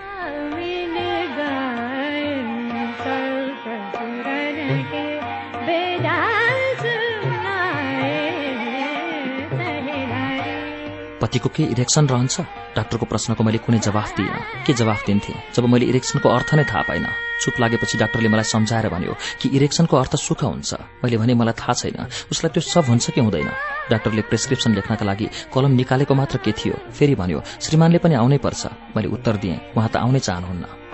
पतिको 11.18 11.49
के 11.51 11.62
इरेक्सन 11.74 12.07
रहन्छ? 12.09 12.40
डाक्टरको 12.76 13.06
प्रश्नको 13.06 13.44
मैले 13.44 13.58
कुनै 13.58 13.78
जवाफ 13.78 14.16
दिइनँ। 14.16 14.66
के 14.66 14.72
जवाफ 14.72 15.06
दिन्थे? 15.06 15.32
जब 15.54 15.64
मैले 15.64 15.86
इरेक्सनको 15.86 16.28
अर्थ 16.28 16.54
नै 16.54 16.64
थाहा 16.64 16.82
पाइनँ। 16.82 17.08
चुप 17.42 17.54
लागेपछि 17.60 17.98
डाक्टरले 17.98 18.28
मलाई 18.28 18.44
सम्झाएर 18.44 18.88
भन्यो 18.88 19.14
कि 19.40 19.48
इरेक्सनको 19.48 19.96
अर्थ 19.96 20.16
सुख 20.16 20.42
हुन्छ? 20.44 20.74
मैले 21.04 21.16
भने 21.16 21.34
मलाई 21.34 21.54
थाहा 21.54 21.72
छैन। 21.72 22.06
उसलाई 22.30 22.50
त्यो 22.52 22.60
सब 22.60 22.84
हुन्छ 22.90 23.10
कि 23.10 23.20
हुँदैन? 23.20 23.50
डाक्टरले 23.90 24.22
प्रेस्क्रिप्सन 24.22 24.74
लेख्नका 24.74 25.04
लागि 25.04 25.28
कलम 25.54 25.72
निकालेको 25.72 26.14
मात्र 26.14 26.38
के 26.38 26.52
थियो? 26.52 26.74
फेरि 26.92 27.14
भन्यो 27.14 27.42
श्रीमानले 27.60 27.98
पनि 27.98 28.14
आउनै 28.14 28.38
पर्छ। 28.38 28.66
मैले 28.96 29.08
उत्तर 29.08 29.36
दिएँ 29.36 29.58
उहाँ 29.76 29.88
त 29.88 29.96
आउनै 29.96 30.18
चाहनुहुन्न। 30.18 30.88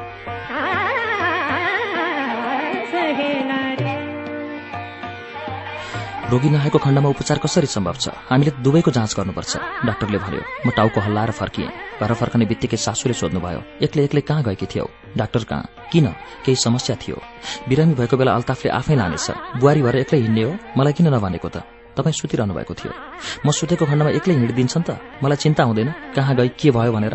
रोगी 6.31 6.51
नआएको 6.51 6.79
खण्डमा 6.79 7.09
उपचार 7.09 7.39
कसरी 7.39 7.67
सम्भव 7.69 7.97
छ? 8.01 8.09
हामीले 8.33 8.51
दुवैको 8.65 8.91
जाँच 8.97 9.13
गर्नुपर्छ 9.13 9.53
डाक्टरले 9.85 10.19
भन्यो। 10.25 10.41
म 10.65 10.71
टाउको 10.73 11.01
हल्लाएर 11.05 11.31
फर्किएँ 11.37 11.69
घर 12.01 12.13
फर्कने 12.17 12.45
बित्तिकै 12.49 12.77
सासूले 12.81 13.15
सोध्नुभयो 13.15 13.61
एक्लै 13.85 14.05
एक्लै 14.09 14.21
कहाँ 14.25 14.43
गएकी 14.49 14.67
थियौ? 14.73 14.89
डाक्टर 15.21 15.45
कहाँ? 15.45 15.69
किन? 15.93 16.07
केही 16.45 16.57
समस्या 16.57 16.97
थियो? 16.97 17.21
बिरामी 17.69 17.95
भएको 18.01 18.17
बेला 18.17 18.33
अल्ताफले 18.41 18.71
आफै 18.73 18.97
लानेछ। 18.97 19.61
बुहारी 19.61 19.83
भएर 19.85 19.97
एक्लै 19.97 20.21
हिँड्ने 20.25 20.43
हो? 20.49 20.53
मलाई 20.81 20.93
किन 20.97 21.13
नभनेको 21.13 21.49
त? 21.49 21.57
तपाईँ 21.97 22.15
सुतिरहनु 22.15 22.55
भएको 22.55 22.75
थियो। 22.75 22.93
म 23.47 23.51
सुतेको 23.51 23.85
खण्डमा 23.87 24.11
एक्लै 24.19 24.35
हिँडिदिन्छ 24.35 24.75
नि 24.77 24.85
त। 24.85 24.91
मलाई 25.23 25.39
चिन्ता 25.39 25.63
हुँदैन 25.65 25.89
कहाँ 26.15 26.35
गई 26.37 26.49
के 26.59 26.71
भयो 26.71 26.93
भनेर। 26.93 27.15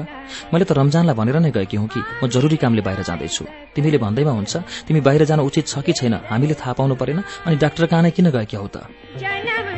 मैले 0.51 0.65
त 0.65 0.71
रमजानलाई 0.71 1.15
भनेर 1.15 1.37
नै 1.39 1.51
गएकी 1.51 1.77
हुँ 1.77 1.87
कि 1.87 1.99
म 2.23 2.27
जरुरी 2.27 2.57
कामले 2.57 2.81
बाहिर 2.81 3.03
जाँदैछु। 3.03 3.43
तिमीले 3.75 3.97
भन्दैमा 3.99 4.31
हुन्छ 4.31 4.53
तिमी 4.87 4.99
बाहिर 5.01 5.23
जान 5.29 5.39
उचित 5.39 5.67
छ 5.67 5.83
कि 5.85 5.93
छैन? 5.93 6.13
हामीले 6.31 6.55
थाहा 6.55 6.73
पाउनु 6.73 6.95
परेन 6.95 7.19
अनि 7.45 7.55
डाक्टर 7.55 7.85
कहाँ 7.91 8.03
नै 8.03 8.11
किन 8.11 8.31
गएकी 8.31 8.57
हौ 8.57 8.67
त? 8.67 9.68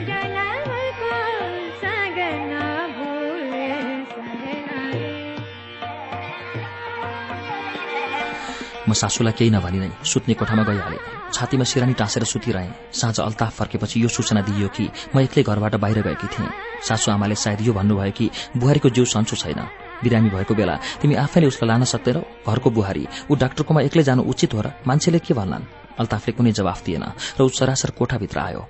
म 8.88 8.94
सासूलाई 8.94 9.34
केही 9.38 9.50
नभनी 9.54 9.80
नै 9.80 9.90
सुत्ने 10.02 10.34
कोठामा 10.34 10.64
गइहाले। 10.66 10.98
छातीमा 11.34 11.64
सिरानी 11.64 11.94
टाँसेर 11.94 12.24
सुतिरहेँ। 12.26 12.74
साँझ 12.92 13.20
अल्ताफ 13.20 13.54
फर्केपछि 13.58 14.02
यो 14.04 14.10
सूचना 14.10 14.42
दिइयो 14.42 14.68
कि 14.74 14.90
म 15.14 15.20
एक्लै 15.22 15.44
घरबाट 15.44 15.76
बाहिर 15.78 16.02
गएकी 16.02 16.28
थिएँ। 16.28 16.50
सासू 16.82 17.12
आमाले 17.12 17.36
सायद 17.36 17.62
यो 17.62 17.74
भन्नुभयो 17.74 18.12
कि 18.12 18.26
बुहारीको 18.58 18.90
जिउ 18.90 19.06
सन्चो 19.06 19.36
छैन। 19.38 19.62
बिरामी 20.02 20.30
भएको 20.34 20.54
बेला 20.58 20.76
तिमी 21.02 21.16
आफैले 21.16 21.48
उसलाई 21.48 21.68
लान 21.70 21.84
सक्दैनौ? 21.86 22.22
घरको 22.42 22.70
बुहारी 22.74 23.06
ऊ 23.30 23.36
डाक्टरकोमा 23.38 23.82
एक्लै 23.86 24.04
जानु 24.04 24.22
उचित 24.26 24.54
हो 24.54 24.62
र 24.66 24.74
मान्छेले 24.88 25.20
के 25.22 25.34
भन्लान्? 25.38 25.70
अल्ताफले 26.02 26.32
कुनै 26.34 26.52
जवाफ 26.52 26.80
दिएन 26.82 27.06
र 27.38 27.40
ऊ 27.46 27.50
सरासर 27.54 27.90
कोठाभित्र 27.94 28.40
आयो। 28.40 28.62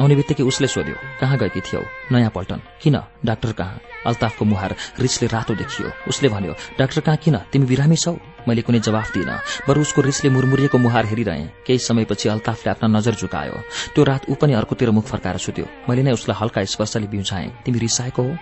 आउने 0.00 0.14
बित्तिकै 0.18 0.44
उसले 0.44 0.66
सोध्यो 0.66 0.96
कहाँ 1.20 1.38
गएकी 1.38 1.60
थियौ? 1.64 1.80
नयाँ 2.12 2.30
पल्टन? 2.34 2.60
किन? 2.82 2.96
डाक्टर 3.24 3.52
कहाँ? 3.56 3.80
अल्ताफको 4.06 4.44
मुहार 4.44 4.74
रिसले 4.98 5.28
रातो 5.28 5.54
देखियो। 5.54 5.88
उसले 6.08 6.28
भन्यो 6.28 6.52
डाक्टर 6.78 7.00
कहाँ 7.00 7.16
किन? 7.16 7.36
तिमी 7.52 7.66
बिरामी 7.66 7.96
छौ? 7.96 8.12
मैले 8.48 8.62
कुनै 8.62 8.80
जवाफ 8.80 9.12
दिइनँ 9.14 9.38
बरु 9.68 9.80
उसको 9.80 10.00
रिसले 10.02 10.30
मुरमुरिएको 10.30 10.78
मुहार 10.78 11.06
हेरिरहेँ। 11.06 11.46
केही 11.66 11.78
समयपछि 11.78 12.28
अल्ताफले 12.28 12.70
आफ्ना 12.70 12.88
नजर 12.98 13.14
झुकायो। 13.14 13.56
त्यो 13.94 14.04
रात 14.04 14.22
ऊ 14.30 14.34
पनि 14.34 14.52
अर्कोतिर 14.52 14.90
मुख 14.90 15.04
फर्काएर 15.04 15.36
सुत्यो। 15.36 15.66
मैले 15.88 16.02
नै 16.02 16.12
उसलाई 16.12 16.36
हल्का 16.40 16.64
स्पर्शले 16.64 17.06
बिउझाएँ 17.06 17.48
तिमी 17.64 17.78
रिसाएको 17.78 18.22
हो? 18.22 18.36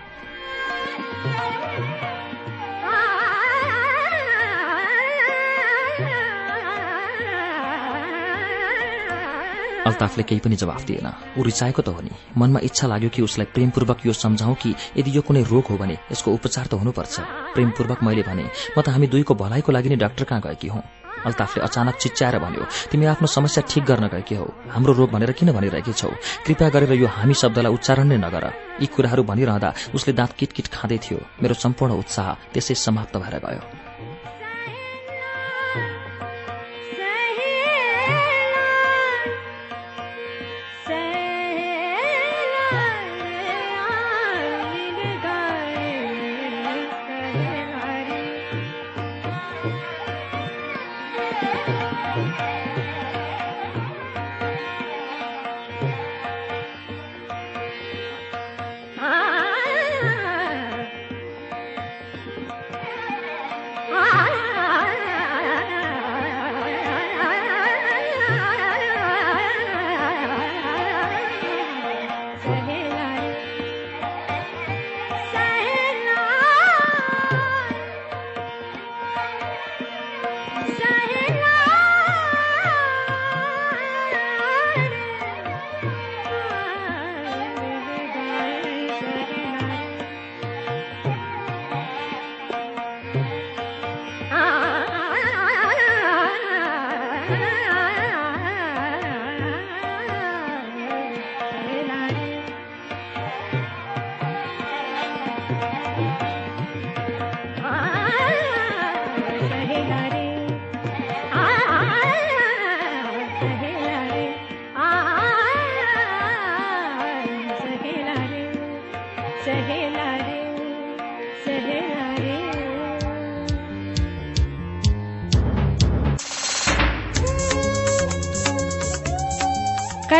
अल्ताफले 9.89 10.23
केही 10.23 10.41
पनि 10.45 10.55
जवाफ 10.55 10.83
दिएन। 10.85 11.07
ऊ 11.37 11.41
रिसाएको 11.43 11.81
त 11.81 11.89
हो 11.89 12.01
नि। 12.05 12.11
मनमा 12.37 12.59
इच्छा 12.63 12.85
लाग्यो 12.87 13.09
कि 13.09 13.21
उसलाई 13.21 13.47
प्रेमपूर्वक 13.53 14.05
यो 14.05 14.13
सम्झाउँ 14.13 14.55
कि 14.61 14.75
यदि 14.97 15.09
यो 15.17 15.21
कुनै 15.25 15.43
रोग 15.49 15.65
हो 15.71 15.77
भने 15.77 15.97
यसको 16.11 16.29
उपचार 16.31 16.65
त 16.69 16.73
हुनुपर्छ। 16.77 17.19
प्रेमपूर्वक 17.53 17.99
मैले 18.03 18.23
भने 18.23 18.45
म 18.45 18.81
त 18.81 18.93
हामी 18.93 19.07
दुईको 19.09 19.33
भलाइको 19.33 19.71
लागि 19.71 19.89
नै 19.89 19.97
डाक्टर 19.97 20.23
कहाँ 20.29 20.41
गएकी 20.45 20.67
हौ? 20.69 20.81
अल्ताफले 21.19 21.63
अचानक 21.63 21.95
चिच्याएर 21.99 22.39
भन्यो 22.39 22.63
तिमी 22.91 23.05
आफ्नो 23.11 23.27
समस्या 23.27 23.63
ठिक 23.67 23.83
गर्न 23.83 24.07
गएकी 24.07 24.35
हौ। 24.39 24.47
हाम्रो 24.71 24.93
रोग 24.93 25.09
भनेर 25.11 25.31
किन 25.35 25.51
भनिरहेकी 25.51 25.93
छौ? 25.93 26.09
कृपया 26.45 26.69
गरेर 26.69 26.93
यो 26.95 27.07
हामी 27.07 27.33
शब्दलाई 27.33 27.73
उच्चारण 27.73 28.07
नै 28.07 28.17
नगर। 28.23 28.45
यी 28.79 28.87
कुराहरू 28.87 29.23
भनिरहँदा 29.27 29.73
उसले 29.95 30.13
दाँत 30.15 30.31
किटकिट 30.39 30.67
खाँदै 30.71 30.97
थियो। 31.03 31.19
मेरो 31.43 31.59
सम्पूर्ण 31.59 31.91
उत्साह 31.99 32.27
त्यसै 32.53 32.75
समाप्त 32.75 33.17
भएर 33.17 33.37
गयो। 33.43 33.78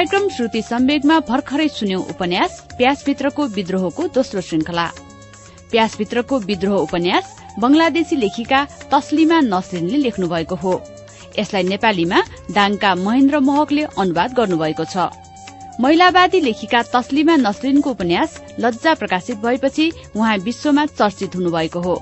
कार्यक्रम 0.09 0.29
श्रुति 0.35 0.61
सम्वेगमा 0.61 1.19
भर्खरै 1.27 1.67
सुन्यौं 1.69 2.01
उपन्यास 2.11 2.53
प्यासभित्रको 2.77 3.45
विद्रोहको 3.47 4.07
दोस्रो 4.15 4.41
श्रृंखला 4.41 4.85
प्यासभित्रको 5.71 6.39
विद्रोह 6.49 6.77
उपन्यास 6.77 7.35
बंगलादेशी 7.59 8.15
लेखिका 8.15 8.63
तस्लिमा 8.91 9.39
नसरिनले 9.45 9.97
लेख्नु 9.97 10.27
भएको 10.27 10.55
हो। 10.55 10.73
यसलाई 11.39 11.63
नेपालीमा 11.63 12.21
दाङका 12.57 12.95
महेन्द्र 13.05 13.39
महकले 13.39 13.83
अनुवाद 13.97 14.33
गर्नुभएको 14.33 14.85
छ। 14.85 14.97
महिलावादी 15.77 16.39
लेखिका 16.41 16.81
तस्लिमा 16.89 17.35
नसरिनको 17.45 17.91
उपन्यास 17.91 18.41
लज्जा 18.59 18.93
प्रकाशित 18.93 19.37
भएपछि 19.45 19.91
उहाँ 20.15 20.37
विश्वमा 20.47 20.85
चर्चित 20.97 21.35
हुनुभएको 21.35 21.79
हो। 21.81 21.95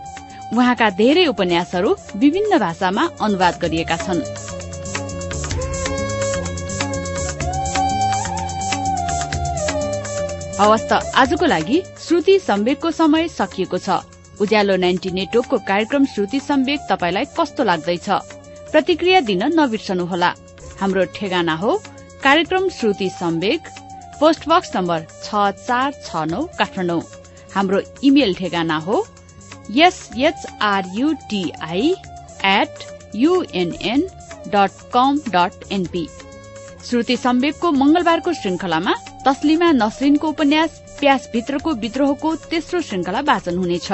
उहाँका 0.53 0.89
धेरै 0.95 1.26
उपन्यासहरू 1.28 1.95
विभिन्न 2.16 2.60
भाषामा 2.60 3.10
अनुवाद 3.22 3.60
गरिएका 3.62 3.97
छन्। 4.05 4.24
हवस् 10.60 10.88
त 10.89 10.91
आजको 11.22 11.45
लागि 11.45 11.78
श्रुति 12.01 12.36
सम्वेकको 12.39 12.89
समय 12.91 13.28
सकिएको 13.30 13.78
छ। 13.78 13.89
उज्यालो 14.41 14.76
नाइन्टी 14.76 15.10
नेटवर्कको 15.14 15.58
कार्यक्रम 15.68 16.03
श्रुति 16.14 16.39
सम्वेक 16.39 16.80
तपाईलाई 16.89 17.26
कस्तो 17.38 17.64
लाग्दैछ? 17.64 18.08
प्रतिक्रिया 18.72 19.20
दिन 19.30 19.43
नबिर्सनुहोला। 19.53 20.30
हाम्रो 20.82 21.03
ठेगाना 21.16 21.55
हो 21.62 21.72
कार्यक्रम 22.24 22.64
Shruti 22.70 23.10
Sambek 23.10 23.62
post 24.20 24.41
box 24.49 24.70
number 24.76 24.99
छ 25.24 25.30
चार 25.68 25.89
छ 26.05 26.10
नौ 26.32 26.41
काठमाडौँ। 26.58 27.01
हाम्रो 27.53 27.80
इमेल 28.03 28.32
ठेगाना 28.36 28.78
हो 28.88 28.95
SHRUTI 29.86 31.16
at 32.58 32.76
UNN 33.16 34.01
dot 34.53 34.72
com 34.93 35.12
dot 35.30 35.53
NP 35.72 36.05
Shruti 36.86 37.16
सम्वेकको 37.18 37.68
मंगलबारको 37.72 38.30
श्रृंखलामा 38.34 38.93
तस्लिमा 39.28 39.71
नसरिनको 39.71 40.28
उपन्यास 40.30 40.71
प्यास 40.99 41.30
भित्रको 41.34 41.71
विद्रोहको 41.84 42.30
तेस्रो 42.47 42.80
श्रृंखला 42.82 43.19
वाचन 43.28 43.57
हुनेछ। 43.57 43.89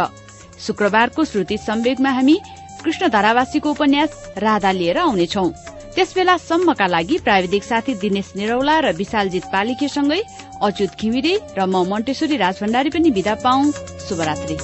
शुक्रबारको 0.62 1.26
श्रुति 1.26 1.58
सम्वेगमा 1.58 2.10
हामी 2.10 2.38
कृष्ण 2.84 3.08
धारावासीको 3.10 3.72
उपन्यास 3.72 4.12
राधा 4.38 4.72
लिएर 4.72 4.98
आउनेछौ। 4.98 5.48
त्यसबेला 5.96 6.38
सम्मका 6.38 6.88
लागि 6.88 7.18
प्राविधिक 7.18 7.64
साथी 7.64 7.94
दिनेश 7.96 8.32
निरौला 8.36 8.80
र 8.80 8.94
विशालजित 8.94 9.46
पालिकेसँगै 9.54 10.22
अच्युत 10.62 11.02
घिमिरे 11.02 11.34
र 11.58 11.66
म 11.66 11.82
मन्टेश्वरी 11.90 12.38
राजभण्डारी 12.38 12.90
पनि 12.90 13.10
विदा 13.10 13.36
पाऊ। 13.42 13.72
शुभरात्री। 14.06 14.58